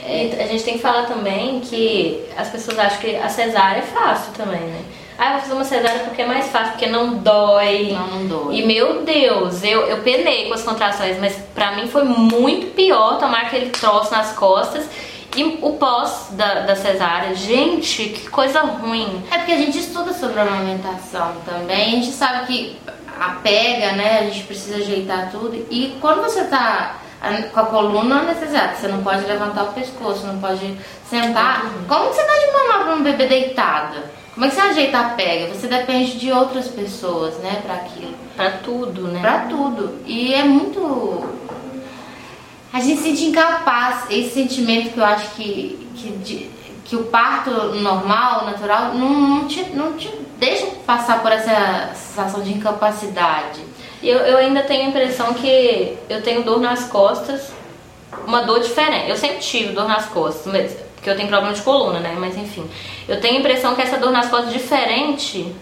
E 0.05 0.33
a 0.39 0.47
gente 0.47 0.63
tem 0.63 0.75
que 0.75 0.79
falar 0.79 1.05
também 1.07 1.59
que 1.59 2.23
as 2.37 2.49
pessoas 2.49 2.79
acham 2.79 2.99
que 2.99 3.15
a 3.15 3.27
cesárea 3.27 3.79
é 3.79 3.83
fácil 3.83 4.31
também, 4.33 4.61
né? 4.61 4.81
Ah, 5.17 5.25
eu 5.25 5.31
vou 5.31 5.41
fazer 5.41 5.53
uma 5.53 5.65
cesárea 5.65 5.99
porque 6.05 6.21
é 6.21 6.25
mais 6.25 6.47
fácil, 6.47 6.71
porque 6.71 6.87
não 6.87 7.15
dói. 7.15 7.91
Não, 7.91 8.07
não 8.07 8.25
dói. 8.25 8.59
E 8.59 8.65
meu 8.65 9.03
Deus, 9.03 9.61
eu, 9.63 9.81
eu 9.81 9.97
penei 10.01 10.47
com 10.47 10.53
as 10.53 10.63
contrações, 10.63 11.19
mas 11.19 11.35
pra 11.53 11.75
mim 11.75 11.87
foi 11.87 12.05
muito 12.05 12.73
pior 12.73 13.17
tomar 13.19 13.41
aquele 13.41 13.69
troço 13.69 14.11
nas 14.11 14.31
costas. 14.31 14.87
E 15.35 15.43
o 15.61 15.73
pós 15.73 16.29
da, 16.31 16.61
da 16.61 16.75
cesárea, 16.75 17.35
gente, 17.35 18.05
que 18.09 18.29
coisa 18.29 18.61
ruim. 18.61 19.21
É 19.29 19.37
porque 19.37 19.51
a 19.51 19.57
gente 19.57 19.77
estuda 19.77 20.13
sobre 20.13 20.39
a 20.39 20.43
amamentação 20.43 21.33
também, 21.45 21.87
a 21.87 21.91
gente 21.91 22.11
sabe 22.11 22.47
que 22.47 22.77
a 23.19 23.29
pega, 23.41 23.91
né, 23.93 24.19
a 24.19 24.23
gente 24.23 24.45
precisa 24.45 24.77
ajeitar 24.77 25.29
tudo. 25.29 25.53
E 25.69 25.97
quando 25.99 26.21
você 26.21 26.45
tá 26.45 26.95
com 27.53 27.59
a 27.59 27.65
coluna 27.65 28.21
anestesiada, 28.21 28.75
você 28.75 28.87
não 28.87 29.03
pode 29.03 29.25
levantar 29.25 29.63
o 29.63 29.73
pescoço, 29.73 30.25
não 30.25 30.39
pode 30.39 30.77
sentar. 31.09 31.65
Como 31.87 32.05
você 32.05 32.23
dá 32.25 32.33
de 32.33 32.51
mamar 32.53 32.85
pra 32.85 32.95
um 32.95 33.03
bebê 33.03 33.27
deitada? 33.27 34.19
Como 34.33 34.45
é 34.45 34.49
que 34.49 34.55
você 34.55 34.61
ajeita 34.61 34.99
a 34.99 35.09
pega? 35.09 35.53
Você 35.53 35.67
depende 35.67 36.17
de 36.17 36.31
outras 36.31 36.69
pessoas, 36.69 37.37
né, 37.39 37.61
para 37.61 37.73
aquilo. 37.73 38.13
Para 38.37 38.51
tudo, 38.51 39.09
né? 39.09 39.19
Para 39.19 39.39
tudo. 39.47 39.99
E 40.05 40.33
é 40.33 40.45
muito. 40.45 41.29
A 42.71 42.79
gente 42.79 43.01
se 43.01 43.09
sente 43.09 43.25
incapaz. 43.25 44.05
Esse 44.09 44.35
sentimento 44.35 44.93
que 44.93 44.97
eu 44.97 45.03
acho 45.03 45.31
que, 45.31 45.89
que, 45.95 46.49
que 46.85 46.95
o 46.95 47.03
parto 47.05 47.49
normal, 47.51 48.45
natural, 48.45 48.93
não, 48.93 49.09
não, 49.09 49.47
te, 49.47 49.61
não 49.71 49.93
te 49.93 50.09
deixa 50.39 50.65
passar 50.85 51.21
por 51.21 51.31
essa 51.31 51.91
sensação 51.93 52.41
de 52.41 52.53
incapacidade. 52.53 53.61
Eu, 54.01 54.17
eu 54.19 54.37
ainda 54.37 54.63
tenho 54.63 54.85
a 54.85 54.89
impressão 54.89 55.33
que 55.33 55.97
eu 56.09 56.23
tenho 56.23 56.43
dor 56.43 56.59
nas 56.59 56.85
costas, 56.85 57.51
uma 58.25 58.43
dor 58.43 58.61
diferente. 58.61 59.09
Eu 59.09 59.17
sempre 59.17 59.39
tive 59.39 59.73
dor 59.73 59.87
nas 59.87 60.05
costas, 60.05 60.51
mas 60.51 60.89
porque 60.95 61.09
eu 61.09 61.15
tenho 61.15 61.29
problema 61.29 61.53
de 61.53 61.61
coluna, 61.61 61.99
né? 61.99 62.15
Mas 62.17 62.35
enfim, 62.37 62.69
eu 63.07 63.21
tenho 63.21 63.37
a 63.37 63.39
impressão 63.39 63.75
que 63.75 63.81
essa 63.81 63.97
dor 63.97 64.11
nas 64.11 64.27
costas 64.29 64.51
diferente 64.51 65.53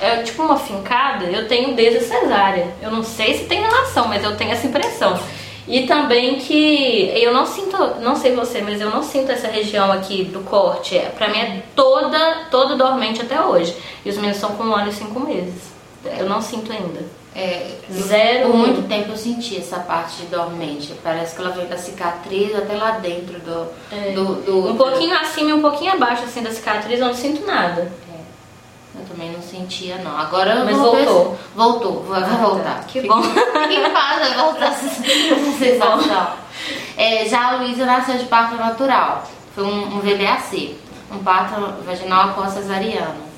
é 0.00 0.22
tipo 0.22 0.42
uma 0.42 0.58
fincada, 0.58 1.24
eu 1.24 1.46
tenho 1.46 1.74
desde 1.74 1.98
a 1.98 2.02
cesárea. 2.02 2.66
Eu 2.82 2.90
não 2.90 3.02
sei 3.02 3.38
se 3.38 3.44
tem 3.44 3.62
relação, 3.62 4.08
mas 4.08 4.24
eu 4.24 4.36
tenho 4.36 4.52
essa 4.52 4.66
impressão. 4.66 5.18
E 5.66 5.86
também 5.86 6.36
que 6.36 7.12
eu 7.14 7.32
não 7.32 7.46
sinto, 7.46 7.76
não 8.00 8.16
sei 8.16 8.34
você, 8.34 8.60
mas 8.62 8.80
eu 8.80 8.90
não 8.90 9.02
sinto 9.02 9.30
essa 9.30 9.46
região 9.46 9.92
aqui 9.92 10.24
do 10.24 10.40
corte. 10.40 10.96
É, 10.96 11.10
pra 11.10 11.28
mim 11.28 11.38
é 11.38 11.62
toda, 11.74 12.46
toda 12.50 12.76
dormente 12.76 13.22
até 13.22 13.40
hoje. 13.40 13.74
E 14.04 14.10
os 14.10 14.16
meus 14.16 14.36
são 14.36 14.50
com 14.56 14.64
um 14.64 14.74
ano 14.74 14.90
e 14.90 14.92
cinco 14.92 15.20
meses. 15.20 15.72
Eu 16.18 16.28
não 16.28 16.40
sinto 16.40 16.72
ainda. 16.72 17.00
É, 17.34 17.76
Zero. 17.90 18.50
Por 18.50 18.56
muito 18.56 18.86
tempo 18.88 19.12
eu 19.12 19.16
senti 19.16 19.56
essa 19.56 19.78
parte 19.78 20.16
de 20.16 20.26
dormente. 20.26 20.92
Parece 21.02 21.34
que 21.34 21.40
ela 21.40 21.50
veio 21.50 21.66
da 21.66 21.78
cicatriz 21.78 22.54
até 22.54 22.74
lá 22.74 22.92
dentro 22.98 23.38
do. 23.38 23.66
É. 23.90 24.12
do, 24.12 24.34
do 24.42 24.70
um 24.70 24.76
pouquinho 24.76 25.16
acima 25.16 25.50
e 25.50 25.52
um 25.54 25.62
pouquinho 25.62 25.92
abaixo 25.92 26.24
assim 26.24 26.42
da 26.42 26.50
cicatriz, 26.50 27.00
eu 27.00 27.06
não 27.06 27.14
sinto 27.14 27.46
nada. 27.46 27.90
É. 29.12 29.16
Também 29.16 29.32
não 29.32 29.42
sentia, 29.42 29.98
não. 29.98 30.16
Agora 30.16 30.64
Mas 30.64 30.76
voltou. 30.76 31.38
Voltou, 31.54 32.02
vai, 32.04 32.22
vai 32.22 32.36
voltar. 32.38 32.84
Que 32.86 33.02
bom. 33.02 33.22
Fique 33.22 33.74
em 33.74 33.90
paz, 33.90 34.18
vai 34.18 34.34
voltar 34.34 34.66
essa 34.72 34.88
sensação. 35.58 36.32
É, 36.96 37.26
já 37.26 37.50
a 37.50 37.56
Luísa 37.56 37.84
nasceu 37.84 38.16
de 38.16 38.24
parto 38.24 38.56
natural. 38.56 39.24
Foi 39.54 39.64
um, 39.64 39.96
um 39.96 40.00
VBAC, 40.00 40.78
um 41.10 41.18
parto 41.18 41.82
vaginal 41.84 42.30
após 42.30 42.52
cesariana. 42.52 43.32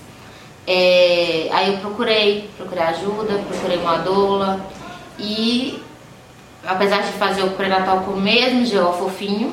É, 0.67 1.49
aí 1.53 1.75
eu 1.75 1.79
procurei, 1.81 2.49
procurei 2.57 2.85
ajuda, 2.85 3.35
procurei 3.49 3.77
uma 3.77 3.99
doula 3.99 4.65
e 5.19 5.83
apesar 6.67 7.03
de 7.03 7.13
fazer 7.13 7.43
o 7.43 7.51
pré-natal 7.51 8.01
com 8.01 8.13
o 8.13 8.21
mesmo 8.21 8.67
GO 8.67 8.93
fofinho, 8.95 9.53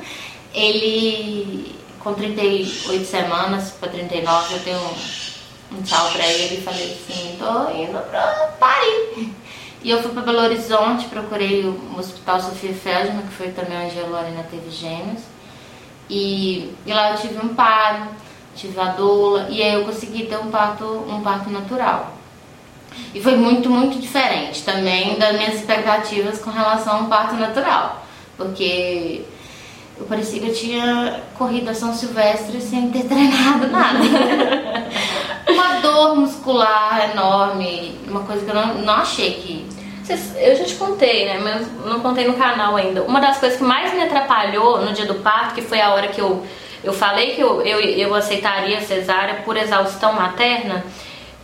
ele 0.52 1.74
com 2.00 2.12
38 2.14 3.04
semanas 3.04 3.70
para 3.70 3.90
39 3.90 4.54
eu 4.54 4.60
tenho 4.60 4.80
um, 5.72 5.82
tchau 5.82 6.10
pra 6.10 6.26
ele 6.26 6.56
e 6.56 6.62
falei 6.62 6.92
assim, 6.92 7.36
tô 7.38 7.70
indo 7.70 7.98
pra 8.10 8.54
Paris. 8.58 9.28
E 9.82 9.90
eu 9.90 10.02
fui 10.02 10.12
para 10.12 10.22
Belo 10.22 10.40
Horizonte, 10.40 11.06
procurei 11.06 11.64
o 11.64 11.98
Hospital 11.98 12.40
Sofia 12.40 12.74
Feldman, 12.74 13.22
que 13.22 13.32
foi 13.32 13.50
também 13.50 13.86
onde 13.86 13.98
a 13.98 14.06
Lorena 14.06 14.44
teve 14.50 14.70
gêmeos. 14.70 15.22
E, 16.08 16.74
e 16.84 16.92
lá 16.92 17.12
eu 17.12 17.16
tive 17.18 17.38
um 17.38 17.54
paro 17.54 18.08
tive 18.54 18.78
a 18.80 18.86
doula 18.86 19.46
e 19.48 19.62
aí 19.62 19.74
eu 19.74 19.84
consegui 19.84 20.26
ter 20.26 20.38
um 20.38 20.50
parto, 20.50 20.84
um 20.84 21.20
parto 21.22 21.50
natural. 21.50 22.14
E 23.14 23.22
foi 23.22 23.36
muito, 23.36 23.70
muito 23.70 23.98
diferente 23.98 24.62
também 24.64 25.18
das 25.18 25.36
minhas 25.36 25.54
expectativas 25.54 26.38
com 26.40 26.50
relação 26.50 26.96
a 26.96 26.98
um 26.98 27.06
parto 27.06 27.34
natural, 27.34 28.04
porque 28.36 29.22
eu 29.98 30.04
parecia 30.06 30.40
que 30.40 30.48
eu 30.48 30.54
tinha 30.54 31.22
corrido 31.38 31.70
a 31.70 31.74
São 31.74 31.94
Silvestre 31.94 32.60
sem 32.60 32.90
ter 32.90 33.04
treinado 33.08 33.68
nada. 33.68 33.98
Uma 35.50 35.80
dor 35.80 36.16
muscular 36.16 37.10
enorme, 37.12 37.98
uma 38.06 38.20
coisa 38.20 38.44
que 38.44 38.50
eu 38.50 38.54
não, 38.54 38.74
não 38.74 38.94
achei 38.94 39.34
que 39.34 39.80
eu 40.36 40.56
já 40.56 40.64
te 40.64 40.74
contei, 40.74 41.26
né? 41.26 41.38
Mas 41.38 41.68
não 41.86 42.00
contei 42.00 42.26
no 42.26 42.34
canal 42.34 42.74
ainda. 42.74 43.02
Uma 43.02 43.20
das 43.20 43.38
coisas 43.38 43.56
que 43.56 43.62
mais 43.62 43.94
me 43.94 44.02
atrapalhou 44.02 44.80
no 44.80 44.92
dia 44.92 45.06
do 45.06 45.14
parto, 45.16 45.54
que 45.54 45.62
foi 45.62 45.80
a 45.80 45.94
hora 45.94 46.08
que 46.08 46.20
eu 46.20 46.44
eu 46.82 46.92
falei 46.92 47.34
que 47.34 47.40
eu, 47.40 47.60
eu, 47.62 47.80
eu 47.80 48.14
aceitaria 48.14 48.80
cesárea 48.80 49.42
por 49.44 49.56
exaustão 49.56 50.14
materna, 50.14 50.84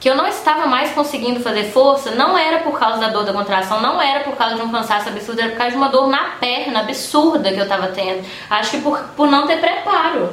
que 0.00 0.08
eu 0.08 0.16
não 0.16 0.26
estava 0.26 0.66
mais 0.66 0.92
conseguindo 0.92 1.40
fazer 1.40 1.64
força, 1.64 2.10
não 2.12 2.36
era 2.36 2.60
por 2.60 2.78
causa 2.78 2.98
da 2.98 3.08
dor 3.08 3.24
da 3.24 3.32
contração, 3.32 3.80
não 3.80 4.00
era 4.00 4.20
por 4.20 4.34
causa 4.36 4.56
de 4.56 4.62
um 4.62 4.70
cansaço 4.70 5.08
absurdo, 5.08 5.40
era 5.40 5.50
por 5.50 5.58
causa 5.58 5.72
de 5.72 5.76
uma 5.76 5.88
dor 5.88 6.08
na 6.08 6.30
perna 6.40 6.80
absurda 6.80 7.52
que 7.52 7.58
eu 7.58 7.64
estava 7.64 7.88
tendo. 7.88 8.24
Acho 8.48 8.72
que 8.72 8.80
por, 8.80 8.98
por 9.16 9.28
não 9.28 9.46
ter 9.46 9.58
preparo 9.58 10.32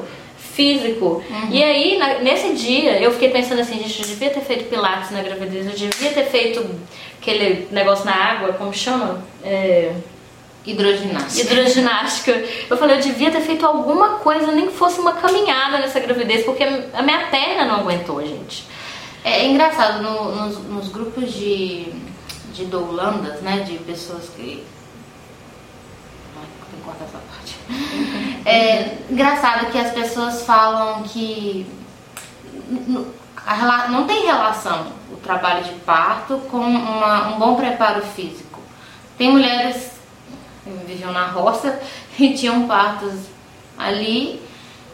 físico. 0.54 1.24
Uhum. 1.30 1.50
E 1.52 1.64
aí, 1.64 1.98
na, 1.98 2.20
nesse 2.20 2.54
dia, 2.54 3.00
eu 3.00 3.12
fiquei 3.12 3.30
pensando 3.30 3.62
assim, 3.62 3.80
gente, 3.80 4.02
eu 4.02 4.08
devia 4.08 4.30
ter 4.30 4.42
feito 4.42 4.70
pilates 4.70 5.12
na 5.12 5.22
gravidez, 5.22 5.66
eu 5.66 5.74
devia 5.74 6.12
ter 6.12 6.26
feito 6.26 6.66
aquele 7.20 7.68
negócio 7.72 8.06
na 8.06 8.14
água, 8.14 8.54
como 8.54 8.74
chama? 8.74 9.24
É... 9.44 9.94
Hidroginástica. 10.66 11.42
Hidroginástica. 11.42 12.46
Eu 12.70 12.78
falei, 12.78 12.96
eu 12.96 13.02
devia 13.02 13.30
ter 13.30 13.42
feito 13.42 13.66
alguma 13.66 14.20
coisa, 14.20 14.50
nem 14.54 14.68
que 14.68 14.74
fosse 14.74 14.98
uma 15.00 15.12
caminhada 15.12 15.78
nessa 15.80 16.00
gravidez, 16.00 16.46
porque 16.46 16.64
a 16.64 17.02
minha 17.02 17.28
perna 17.28 17.66
não 17.66 17.82
aguentou, 17.82 18.26
gente. 18.26 18.64
É, 19.24 19.42
é 19.42 19.48
engraçado, 19.48 20.02
no, 20.02 20.36
nos, 20.36 20.58
nos, 20.60 20.88
grupos 20.90 21.34
de, 21.34 21.88
de 22.54 22.66
doulandas, 22.66 23.42
né, 23.42 23.60
de 23.60 23.78
pessoas 23.80 24.30
que. 24.30 24.64
Tem 26.74 26.80
que 26.80 26.86
cortar 26.86 27.06
essa 27.06 27.20
parte. 27.20 27.58
É 28.46 28.98
engraçado 29.10 29.72
que 29.72 29.78
as 29.78 29.92
pessoas 29.92 30.42
falam 30.44 31.04
que 31.04 31.66
não 33.90 34.08
tem 34.08 34.26
relação 34.26 34.88
o 35.12 35.18
trabalho 35.18 35.64
de 35.64 35.72
parto 35.82 36.38
com 36.50 36.58
uma, 36.58 37.36
um 37.36 37.40
bom 37.40 37.56
preparo 37.56 38.02
físico. 38.02 38.60
Tem 39.18 39.32
mulheres 39.32 39.92
viviam 40.66 41.12
na 41.12 41.28
roça 41.28 41.80
e 42.18 42.34
tinham 42.34 42.68
partos 42.68 43.14
ali 43.78 44.42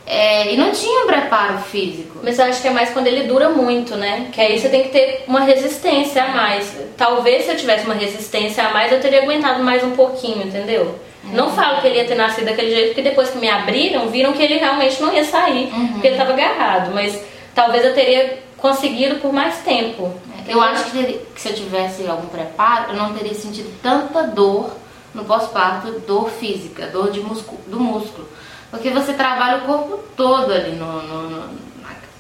é, 0.06 0.52
e 0.52 0.58
não 0.58 0.72
tinham 0.72 1.06
preparo 1.06 1.60
físico. 1.60 2.20
Mas 2.24 2.40
eu 2.40 2.46
acho 2.46 2.62
que 2.62 2.68
é 2.68 2.72
mais 2.72 2.90
quando 2.90 3.08
ele 3.08 3.28
dura 3.28 3.50
muito, 3.50 3.96
né? 3.96 4.30
Que 4.32 4.42
aí 4.42 4.60
você 4.60 4.68
tem 4.68 4.84
que 4.84 4.90
ter 4.90 5.24
uma 5.28 5.42
resistência 5.42 6.24
a 6.24 6.30
mais. 6.30 6.76
Talvez 6.98 7.46
se 7.46 7.52
eu 7.52 7.56
tivesse 7.56 7.86
uma 7.86 7.94
resistência 7.94 8.68
a 8.68 8.74
mais, 8.74 8.92
eu 8.92 9.00
teria 9.00 9.22
aguentado 9.22 9.64
mais 9.64 9.84
um 9.84 9.92
pouquinho, 9.92 10.48
entendeu? 10.48 11.00
Uhum. 11.24 11.32
Não 11.34 11.52
falo 11.52 11.82
que 11.82 11.88
ele 11.88 11.98
ia 11.98 12.06
ter 12.06 12.16
nascido 12.16 12.46
daquele 12.46 12.72
jeito, 12.72 12.88
porque 12.88 13.02
depois 13.02 13.30
que 13.30 13.38
me 13.38 13.50
abriram, 13.50 14.08
viram 14.10 14.34
que 14.34 14.42
ele 14.42 14.58
realmente 14.58 15.02
não 15.02 15.14
ia 15.14 15.24
sair, 15.24 15.72
uhum. 15.74 15.88
porque 15.90 16.08
ele 16.08 16.16
estava 16.16 16.34
agarrado. 16.34 16.94
Mas 16.94 17.22
talvez 17.54 17.86
eu 17.86 17.94
teria 17.94 18.40
conseguido 18.58 19.16
por 19.16 19.34
mais 19.34 19.58
tempo. 19.60 20.14
Eu 20.48 20.62
acho 20.62 20.86
que 20.92 21.22
se 21.36 21.50
eu 21.50 21.54
tivesse 21.54 22.08
algum 22.08 22.28
preparo, 22.28 22.92
eu 22.92 22.96
não 22.96 23.14
teria 23.14 23.36
sentido 23.36 23.72
tanta 23.84 24.24
dor 24.24 24.76
no 25.14 25.24
pós-parto 25.24 25.92
dor 26.02 26.30
física, 26.30 26.88
dor 26.88 27.12
de 27.12 27.20
músculo, 27.20 27.60
do 27.68 27.80
músculo. 27.80 28.28
Porque 28.72 28.90
você 28.90 29.14
trabalha 29.14 29.60
o 29.60 29.62
corpo 29.62 30.00
todo 30.16 30.52
ali 30.52 30.72
no, 30.72 31.02
no, 31.04 31.30
no 31.30 31.50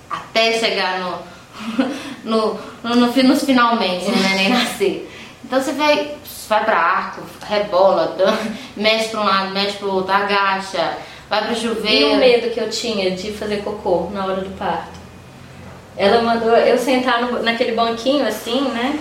até 0.10 0.53
chegar 0.53 1.00
no, 1.00 1.18
no, 2.24 2.60
no, 2.84 2.96
no, 2.96 3.24
nos 3.24 3.44
finalmente, 3.44 4.10
né, 4.12 4.34
nem 4.36 4.50
nascer. 4.50 5.10
Então 5.44 5.62
você 5.62 5.72
vai, 5.74 6.15
vai 6.50 6.65
pra 6.65 6.75
arco, 6.77 7.22
rebola, 7.48 8.18
mexe 8.75 9.10
pra 9.10 9.22
um 9.22 9.25
lado, 9.25 9.51
mexe 9.51 9.77
pro 9.77 9.94
outro, 9.94 10.12
agacha, 10.12 10.98
vai 11.29 11.51
E 11.53 11.56
chuveiro. 11.56 12.13
o 12.13 12.18
medo 12.18 12.50
que 12.51 12.60
eu 12.60 12.70
tinha 12.70 13.12
de 13.12 13.32
fazer 13.32 13.58
cocô 13.63 14.10
na 14.12 14.25
hora 14.25 14.41
do 14.41 14.58
parto? 14.58 15.00
Ela 15.96 16.22
mandou 16.22 16.56
eu 16.56 16.77
sentar 16.77 17.22
no- 17.22 17.44
naquele 17.44 17.74
banquinho 17.74 18.25
assim, 18.27 18.62
né? 18.70 19.00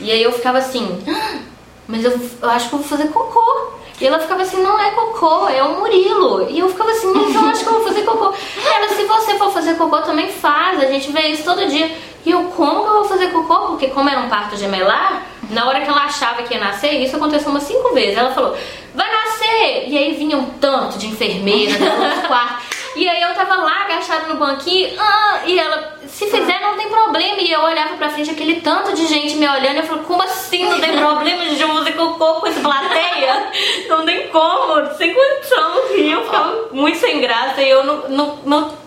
E 0.00 0.10
aí 0.10 0.22
eu 0.22 0.32
ficava 0.32 0.58
assim, 0.58 1.04
"Ah, 1.08 1.38
mas 1.86 2.04
eu, 2.04 2.18
eu 2.42 2.50
acho 2.50 2.68
que 2.68 2.74
eu 2.74 2.78
vou 2.80 2.88
fazer 2.88 3.08
cocô. 3.08 3.78
E 4.00 4.06
ela 4.06 4.20
ficava 4.20 4.42
assim, 4.42 4.62
não 4.62 4.78
é 4.80 4.92
cocô, 4.92 5.48
é 5.48 5.60
o 5.62 5.80
Murilo. 5.80 6.48
E 6.48 6.58
eu 6.60 6.68
ficava 6.68 6.90
assim, 6.92 7.12
mas 7.12 7.34
eu 7.34 7.40
acho 7.48 7.62
que 7.64 7.68
eu 7.68 7.72
vou 7.74 7.82
fazer 7.84 8.02
cocô. 8.02 8.32
Ela, 8.64 8.88
se 8.90 9.04
você 9.04 9.34
for 9.36 9.50
fazer 9.52 9.74
cocô, 9.74 10.00
também 10.02 10.28
faz. 10.30 10.80
A 10.80 10.86
gente 10.86 11.10
vê 11.10 11.22
isso 11.28 11.42
todo 11.42 11.66
dia. 11.68 11.90
E 12.24 12.30
eu, 12.30 12.44
como 12.44 12.82
que 12.84 12.88
eu 12.88 12.92
vou 12.94 13.04
fazer 13.06 13.28
cocô? 13.32 13.58
Porque 13.68 13.88
como 13.88 14.08
era 14.08 14.20
um 14.20 14.28
parto 14.28 14.56
gemelar, 14.56 15.22
na 15.50 15.66
hora 15.66 15.80
que 15.80 15.88
ela 15.88 16.04
achava 16.04 16.42
que 16.42 16.54
ia 16.54 16.60
nascer, 16.60 16.92
isso 17.02 17.16
aconteceu 17.16 17.50
umas 17.50 17.62
cinco 17.62 17.92
vezes. 17.94 18.16
Ela 18.16 18.32
falou, 18.32 18.56
vai 18.94 19.10
nascer! 19.10 19.88
E 19.88 19.98
aí 19.98 20.14
vinha 20.14 20.36
um 20.36 20.50
tanto 20.60 20.98
de 20.98 21.06
enfermeira 21.06 21.72
do 21.78 22.28
quarto. 22.28 22.78
E 22.96 23.08
aí 23.08 23.22
eu 23.22 23.32
tava 23.32 23.54
lá 23.56 23.84
agachada 23.84 24.26
no 24.26 24.40
banquinho, 24.40 24.90
ah, 24.98 25.42
e 25.46 25.56
ela, 25.56 25.98
se 26.08 26.26
fizer 26.26 26.60
não 26.60 26.76
tem 26.76 26.88
problema. 26.88 27.40
E 27.40 27.52
eu 27.52 27.60
olhava 27.60 27.96
pra 27.96 28.08
frente, 28.08 28.30
aquele 28.30 28.60
tanto 28.60 28.92
de 28.92 29.06
gente 29.06 29.36
me 29.36 29.48
olhando, 29.48 29.76
e 29.76 29.78
eu 29.78 29.84
falei, 29.84 30.02
como 30.04 30.22
assim 30.22 30.68
não 30.68 30.80
tem 30.80 30.96
problema? 30.96 31.44
Gente, 31.44 31.62
eu 31.62 31.68
vou 31.68 31.76
fazer 31.78 31.92
cocô 31.92 32.34
com 32.40 32.46
essa 32.48 32.60
plateia? 32.60 33.52
Não 33.88 34.04
tem 34.04 34.28
como, 34.28 34.94
sem 34.96 35.14
condição. 35.14 35.96
E 35.96 36.10
eu 36.10 36.24
ficava 36.24 36.68
muito 36.72 36.98
sem 36.98 37.20
graça, 37.20 37.62
e 37.62 37.70
eu 37.70 37.84
não, 37.84 38.08
não, 38.08 38.38
não, 38.44 38.78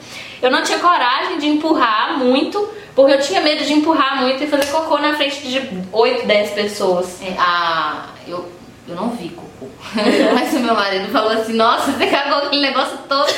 eu 0.41 0.51
não 0.51 0.63
tinha 0.63 0.80
coragem 0.80 1.38
de 1.38 1.48
empurrar 1.48 2.18
muito, 2.18 2.68
porque 2.96 3.14
eu 3.14 3.22
tinha 3.22 3.42
medo 3.42 3.64
de 3.66 3.74
empurrar 3.74 4.22
muito 4.22 4.44
e 4.44 4.48
fazer 4.48 4.68
cocô 4.72 4.98
na 4.98 5.16
frente 5.16 5.42
de 5.42 5.70
8, 5.92 6.26
10 6.28 6.52
pessoas. 6.52 7.22
É, 7.22 7.34
a, 7.38 8.06
eu, 8.28 8.50
eu 8.88 8.96
não 8.96 9.10
vi 9.12 9.30
cocô. 9.30 9.68
Mas 10.34 10.54
o 10.54 10.60
meu 10.60 10.76
marido 10.76 11.12
falou 11.12 11.32
assim, 11.32 11.54
nossa, 11.54 11.92
você 11.92 12.08
cagou 12.08 12.40
aquele 12.48 12.62
negócio 12.62 12.98
todo. 13.10 13.28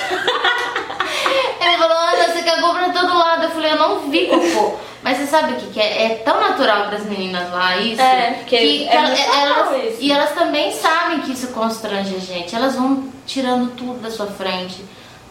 Ele 1.62 1.78
falou, 1.78 1.98
Ana, 1.98 2.34
você 2.34 2.44
cagou 2.44 2.74
pra 2.74 2.90
todo 2.90 3.18
lado. 3.18 3.44
Eu 3.46 3.50
falei, 3.52 3.72
eu 3.72 3.78
não 3.78 4.00
vi 4.10 4.28
cocô. 4.28 4.76
Mas 5.02 5.18
você 5.18 5.28
sabe 5.28 5.54
o 5.54 5.56
que, 5.58 5.68
que 5.68 5.80
é? 5.82 6.06
É 6.06 6.10
tão 6.24 6.40
natural 6.40 6.88
pras 6.88 7.06
meninas 7.06 7.52
lá 7.52 7.78
isso. 7.78 8.02
É, 8.02 8.32
porque 8.40 8.58
que 8.58 8.88
é 8.88 8.96
ela- 8.96 9.08
muito 9.10 9.28
normal 9.28 9.74
elas, 9.74 9.84
isso. 9.94 9.98
E 10.02 10.12
elas 10.12 10.32
também 10.32 10.72
sabem 10.72 11.20
que 11.22 11.34
isso 11.34 11.48
constrange 11.48 12.16
a 12.16 12.20
gente. 12.20 12.56
Elas 12.56 12.76
vão 12.76 13.04
tirando 13.26 13.72
tudo 13.76 14.02
da 14.02 14.10
sua 14.10 14.28
frente. 14.28 14.84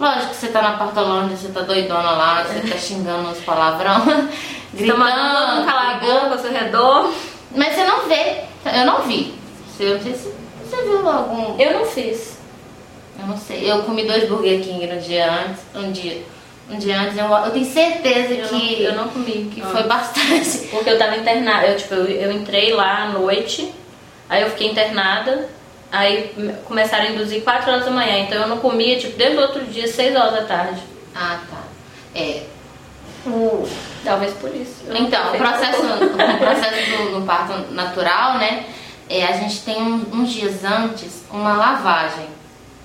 Lógico 0.03 0.31
que 0.31 0.37
você 0.37 0.49
tá 0.49 0.61
na 0.63 0.73
Partolândia, 0.73 1.37
você 1.37 1.49
tá 1.49 1.61
doidona 1.61 2.11
lá, 2.11 2.43
você 2.43 2.61
tá 2.69 2.77
xingando 2.77 3.31
os 3.31 3.39
palavrão, 3.39 4.01
tá 4.05 4.15
todo 4.77 4.99
mundo 4.99 5.65
calar 5.67 5.97
a 5.97 5.99
boca 6.01 6.33
ao 6.33 6.39
seu 6.39 6.51
redor. 6.53 7.13
Mas 7.55 7.75
você 7.75 7.85
não 7.85 8.09
vê. 8.09 8.41
Eu 8.65 8.85
não 8.85 9.03
vi. 9.03 9.35
Eu 9.79 9.95
não 9.95 10.03
sei 10.03 10.15
se 10.15 10.35
você 10.65 10.83
viu 10.83 11.09
algum. 11.09 11.57
Eu 11.61 11.79
não 11.79 11.85
fiz. 11.87 12.37
Eu 13.21 13.27
não 13.29 13.37
sei. 13.37 13.71
Eu 13.71 13.83
comi 13.85 14.05
dois 14.05 14.29
Burger 14.29 14.61
King 14.61 14.87
no 14.89 15.01
dia 15.01 15.31
antes. 15.31 15.61
Um 15.75 15.93
dia. 15.93 16.23
Um 16.71 16.79
dia 16.79 17.01
antes. 17.01 17.17
Eu, 17.19 17.27
eu 17.27 17.51
tenho 17.53 17.65
certeza 17.67 18.33
Eu, 18.35 18.51
não, 18.53 18.59
que, 18.61 18.83
eu 18.83 18.95
não 18.95 19.09
comi. 19.09 19.51
que 19.55 19.63
Ah. 19.63 19.67
foi 19.67 19.83
bastante. 19.85 20.69
Porque 20.71 20.91
eu 20.91 20.99
tava 20.99 21.17
internada, 21.17 21.67
eu, 21.67 21.77
tipo, 21.77 21.95
eu, 21.95 22.07
eu 22.07 22.33
entrei 22.33 22.73
lá 22.73 23.03
à 23.05 23.09
noite, 23.11 23.73
aí 24.29 24.43
eu 24.43 24.51
fiquei 24.51 24.69
internada, 24.71 25.49
aí 25.93 26.35
começaram 26.65 27.05
a 27.05 27.11
induzir 27.11 27.43
4 27.45 27.71
horas 27.71 27.85
da 27.85 27.91
manhã, 27.91 28.19
então 28.21 28.41
eu 28.41 28.49
não 28.49 28.57
comia, 28.59 28.99
tipo, 28.99 29.17
desde 29.17 29.37
o 29.37 29.41
outro 29.43 29.65
dia, 29.67 29.87
6 29.87 30.17
horas 30.17 30.33
da 30.33 30.43
tarde. 30.43 30.81
Ah, 31.15 31.39
tá. 31.49 31.63
É. 32.15 32.43
Talvez 34.05 34.33
por 34.35 34.55
isso. 34.55 34.83
Eu 34.89 34.97
Então, 34.97 35.33
o 35.33 35.37
processo, 35.37 35.81
o 35.87 36.39
processo 36.39 36.91
do, 37.13 37.21
do 37.21 37.27
parto 37.27 37.73
natural, 37.73 38.39
né? 38.39 38.67
É, 39.09 39.25
a 39.27 39.33
gente 39.33 39.61
tem 39.63 39.81
um- 39.81 40.05
uns 40.13 40.31
dias 40.33 40.65
antes 40.65 41.23
uma 41.31 41.53
lavagem 41.55 42.27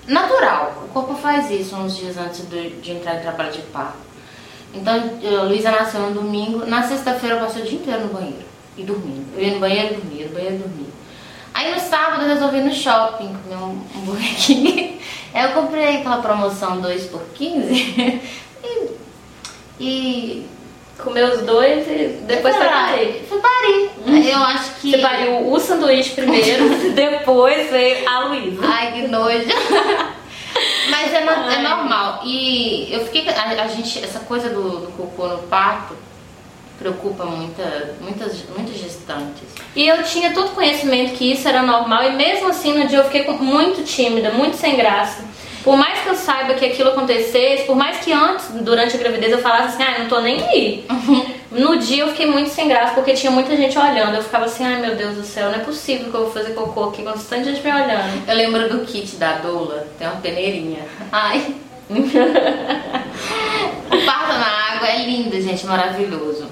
natural. 0.06 0.84
O 0.84 0.88
corpo 0.88 1.14
faz 1.14 1.50
isso 1.50 1.74
uns 1.76 1.96
dias 1.96 2.16
antes 2.18 2.40
do- 2.42 2.80
de 2.80 2.92
entrar 2.92 3.16
em 3.16 3.20
trabalho 3.20 3.50
de 3.50 3.62
parto. 3.62 3.98
Então, 4.74 4.94
a 4.94 5.42
Luísa 5.44 5.70
nasceu 5.70 6.00
no 6.00 6.10
domingo. 6.12 6.64
Na 6.66 6.82
sexta-feira 6.82 7.36
eu 7.36 7.40
passei 7.44 7.62
o 7.62 7.66
dia 7.66 7.78
inteiro 7.78 8.00
no 8.02 8.08
banheiro 8.12 8.44
e 8.76 8.82
dormindo. 8.82 9.26
Eu 9.36 9.42
ia 9.44 9.54
no 9.54 9.60
banheiro 9.60 9.94
e 9.94 9.96
dormia, 9.96 10.26
no 10.26 10.32
banheiro 10.34 10.54
e 10.54 10.58
dormia. 10.58 10.88
Aí 11.58 11.74
no 11.74 11.80
sábado 11.80 12.22
eu 12.22 12.28
resolvi 12.28 12.58
ir 12.58 12.64
no 12.64 12.72
shopping 12.72 13.34
comer 13.42 13.56
um, 13.56 13.84
um 13.96 14.00
Burger 14.02 14.36
King. 14.36 15.00
Aí 15.34 15.42
eu 15.44 15.50
comprei 15.60 15.96
aquela 15.96 16.18
promoção 16.22 16.80
2 16.80 17.06
por 17.06 17.20
15 17.34 18.22
e, 18.64 18.90
e 19.80 20.46
Comeu 21.02 21.28
os 21.28 21.42
dois 21.42 21.86
e 21.88 22.18
depois 22.26 22.54
foi 22.56 22.66
parir. 22.66 23.24
Aí 24.06 24.30
Eu 24.30 24.38
acho 24.42 24.74
que. 24.80 24.90
Você 24.92 24.98
pariu 24.98 25.48
o 25.52 25.58
sanduíche 25.60 26.10
primeiro, 26.10 26.68
depois 26.94 27.70
veio 27.70 28.08
a 28.08 28.20
Luísa. 28.24 28.60
Ai, 28.64 28.92
que 28.92 29.06
nojo. 29.08 29.46
Mas 30.90 31.12
é, 31.14 31.20
no- 31.24 31.50
é 31.52 31.62
normal. 31.62 32.20
E 32.24 32.92
eu 32.92 33.04
fiquei. 33.04 33.28
A, 33.28 33.62
a 33.62 33.68
gente, 33.68 34.02
essa 34.04 34.20
coisa 34.20 34.48
do, 34.50 34.80
do 34.86 34.92
cocô 34.96 35.28
no 35.28 35.38
parto 35.44 35.94
preocupa 36.78 37.24
muita, 37.24 37.96
muitas, 38.00 38.44
muitas 38.56 38.76
gestantes. 38.76 39.42
E 39.74 39.86
eu 39.86 40.02
tinha 40.04 40.32
todo 40.32 40.54
conhecimento 40.54 41.14
que 41.14 41.32
isso 41.32 41.48
era 41.48 41.62
normal 41.62 42.04
e 42.04 42.12
mesmo 42.12 42.48
assim 42.48 42.72
no 42.72 42.86
dia 42.86 42.98
eu 42.98 43.04
fiquei 43.04 43.26
muito 43.28 43.82
tímida, 43.84 44.30
muito 44.30 44.56
sem 44.56 44.76
graça. 44.76 45.24
Por 45.64 45.76
mais 45.76 46.00
que 46.00 46.08
eu 46.08 46.14
saiba 46.14 46.54
que 46.54 46.64
aquilo 46.64 46.90
acontecesse, 46.90 47.64
por 47.64 47.76
mais 47.76 47.98
que 47.98 48.12
antes, 48.12 48.48
durante 48.62 48.96
a 48.96 48.98
gravidez, 48.98 49.32
eu 49.32 49.38
falasse 49.38 49.74
assim, 49.74 49.82
ah, 49.82 49.98
não 49.98 50.08
tô 50.08 50.20
nem 50.20 50.40
aí. 50.40 50.86
No 51.50 51.78
dia 51.78 52.02
eu 52.02 52.08
fiquei 52.08 52.26
muito 52.26 52.50
sem 52.50 52.68
graça 52.68 52.92
porque 52.92 53.14
tinha 53.14 53.32
muita 53.32 53.56
gente 53.56 53.76
olhando. 53.78 54.14
Eu 54.14 54.22
ficava 54.22 54.44
assim, 54.44 54.64
ai 54.64 54.80
meu 54.80 54.94
Deus 54.94 55.16
do 55.16 55.24
céu, 55.24 55.50
não 55.50 55.58
é 55.58 55.64
possível 55.64 56.10
que 56.10 56.14
eu 56.14 56.24
vou 56.24 56.30
fazer 56.30 56.52
cocô 56.52 56.84
aqui 56.84 57.02
com 57.02 57.12
tanta 57.12 57.42
gente 57.42 57.62
me 57.62 57.72
olhando. 57.72 58.28
Eu 58.28 58.36
lembro 58.36 58.68
do 58.68 58.84
kit 58.84 59.16
da 59.16 59.38
doula, 59.38 59.86
tem 59.98 60.06
uma 60.06 60.20
peneirinha. 60.20 60.80
Ai. 61.10 61.54
o 61.90 61.94
parto 64.04 64.32
na 64.34 64.74
água 64.74 64.88
é 64.88 65.06
lindo, 65.06 65.40
gente, 65.40 65.64
maravilhoso. 65.66 66.46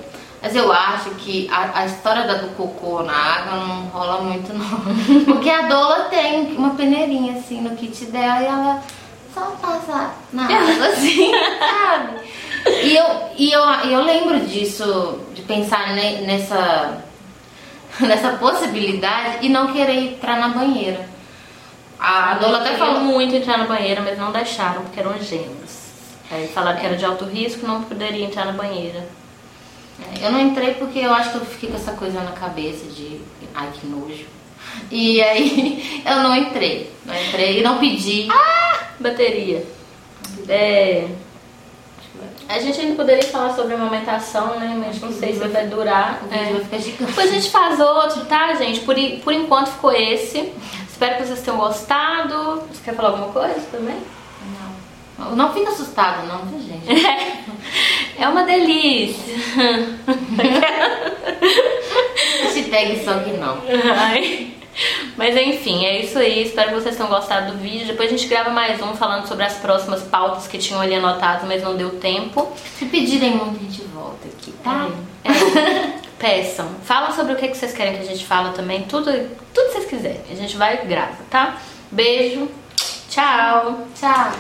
Mas 0.47 0.55
eu 0.55 0.73
acho 0.73 1.11
que 1.17 1.49
a, 1.51 1.81
a 1.81 1.87
história 1.87 2.23
da 2.23 2.35
do 2.35 2.55
cocô 2.55 3.03
na 3.03 3.13
água 3.13 3.57
não 3.67 3.87
rola 3.87 4.21
muito, 4.23 4.55
não. 4.55 4.65
Porque 5.27 5.51
a 5.51 5.63
doula 5.63 6.05
tem 6.05 6.57
uma 6.57 6.71
peneirinha 6.77 7.33
assim 7.37 7.61
no 7.63 7.75
kit 7.75 8.05
dela 8.05 8.41
e 8.41 8.47
ela 8.47 8.81
só 9.35 9.41
passa 9.61 10.13
na 10.33 10.45
água 10.47 10.87
assim, 10.87 11.33
sabe? 11.59 12.21
E 12.65 12.97
eu, 12.97 13.07
e 13.37 13.51
eu, 13.51 13.61
eu 13.91 14.05
lembro 14.05 14.39
disso, 14.47 15.19
de 15.35 15.43
pensar 15.43 15.95
ne- 15.95 16.21
nessa, 16.21 16.99
nessa 17.99 18.31
possibilidade 18.37 19.39
e 19.45 19.49
não 19.49 19.73
querer 19.73 20.13
entrar 20.13 20.39
na 20.39 20.51
banheira. 20.51 21.09
A 21.99 22.35
doula 22.35 22.59
até 22.59 22.77
falou 22.77 23.01
muito 23.01 23.35
entrar 23.35 23.59
na 23.59 23.65
banheira, 23.65 24.01
mas 24.01 24.17
não 24.17 24.31
deixaram 24.31 24.83
porque 24.83 25.01
eram 25.01 25.19
gêmeos. 25.19 25.87
Aí 26.31 26.47
falaram 26.47 26.79
que 26.79 26.87
era 26.87 26.97
de 26.97 27.05
alto 27.05 27.25
risco, 27.25 27.67
não 27.67 27.83
poderia 27.83 28.25
entrar 28.25 28.45
na 28.45 28.53
banheira. 28.53 29.26
Eu 30.21 30.31
não 30.33 30.41
entrei 30.41 30.75
porque 30.75 30.99
eu 30.99 31.13
acho 31.13 31.31
que 31.31 31.37
eu 31.37 31.45
fiquei 31.47 31.71
com 31.71 31.77
essa 31.77 31.93
coisa 31.93 32.21
na 32.23 32.33
cabeça 32.33 32.87
de 32.87 33.21
ai 33.55 33.71
que 33.73 33.87
nojo. 33.87 34.27
E 34.91 35.23
aí 35.23 36.03
eu 36.07 36.17
não 36.17 36.35
entrei. 36.37 36.93
Não 37.05 37.15
entrei 37.15 37.61
e 37.61 37.63
não 37.63 37.79
pedi. 37.79 38.29
Bateria. 39.01 39.65
É, 40.49 41.09
a 42.49 42.59
gente 42.61 42.81
ainda 42.81 42.95
poderia 42.95 43.23
falar 43.25 43.55
sobre 43.55 43.75
amamentação, 43.75 44.59
né? 44.59 44.81
Mas 44.87 45.01
não 45.01 45.13
sei 45.13 45.33
se 45.35 45.39
vai 45.49 45.67
durar. 45.67 46.21
O 46.25 46.29
vídeo 46.29 46.47
É. 46.47 46.53
vai 46.53 46.61
ficar 46.65 46.79
gigante. 46.79 47.05
Depois 47.05 47.31
a 47.31 47.33
gente 47.35 47.51
faz 47.51 47.81
outro, 47.81 48.25
tá, 48.27 48.55
gente? 48.55 48.81
Por, 48.81 48.95
por 49.25 49.33
enquanto 49.33 49.69
ficou 49.73 49.93
esse. 49.93 50.53
Espero 50.89 51.17
que 51.17 51.27
vocês 51.27 51.41
tenham 51.43 51.59
gostado. 51.59 52.63
Você 52.73 52.83
quer 52.85 52.95
falar 52.95 53.11
alguma 53.11 53.29
coisa 53.33 53.61
também? 53.71 53.97
Não. 55.19 55.35
Não 55.37 55.53
fica 55.53 55.71
assustado, 55.71 56.27
não, 56.27 56.45
viu, 56.47 56.61
gente? 56.61 57.05
É 57.07 57.37
uma 58.29 58.45
delícia. 58.45 59.35
Hashtag 62.43 63.05
só 63.05 63.19
que 63.21 63.33
não. 63.33 63.59
Ai. 63.95 64.53
Mas 65.17 65.37
enfim, 65.37 65.85
é 65.87 66.01
isso 66.01 66.19
aí. 66.19 66.43
Espero 66.43 66.69
que 66.69 66.75
vocês 66.75 66.97
tenham 66.97 67.09
gostado 67.09 67.53
do 67.53 67.59
vídeo. 67.59 67.87
Depois 67.87 68.09
a 68.09 68.17
gente 68.17 68.29
grava 68.29 68.51
mais 68.51 68.81
um 68.83 68.95
falando 68.95 69.27
sobre 69.27 69.45
as 69.45 69.55
próximas 69.55 70.03
pautas 70.03 70.47
que 70.47 70.59
tinham 70.59 70.81
ali 70.81 70.95
anotadas, 70.95 71.47
mas 71.47 71.63
não 71.63 71.77
deu 71.77 71.99
tempo. 71.99 72.53
Se 72.79 72.87
pedirem 72.87 73.37
muito, 73.37 73.57
a 73.57 73.63
gente 73.63 73.83
volta 73.85 74.29
aqui, 74.29 74.53
tá? 74.63 74.91
É. 75.25 76.07
Peçam. 76.19 76.69
Falam 76.85 77.13
sobre 77.13 77.35
o 77.35 77.37
que 77.37 77.55
vocês 77.55 77.73
querem 77.73 77.95
que 77.95 78.01
a 78.01 78.07
gente 78.07 78.25
fala 78.25 78.53
também. 78.53 78.83
Tudo, 78.83 79.11
tudo 79.53 79.67
que 79.67 79.73
vocês 79.73 79.87
quiserem. 79.87 80.21
A 80.31 80.35
gente 80.35 80.57
vai 80.57 80.83
e 80.83 80.87
grava, 80.87 81.19
tá? 81.31 81.59
Beijo. 81.91 82.49
Tchau. 83.09 83.87
Tchau. 83.99 84.33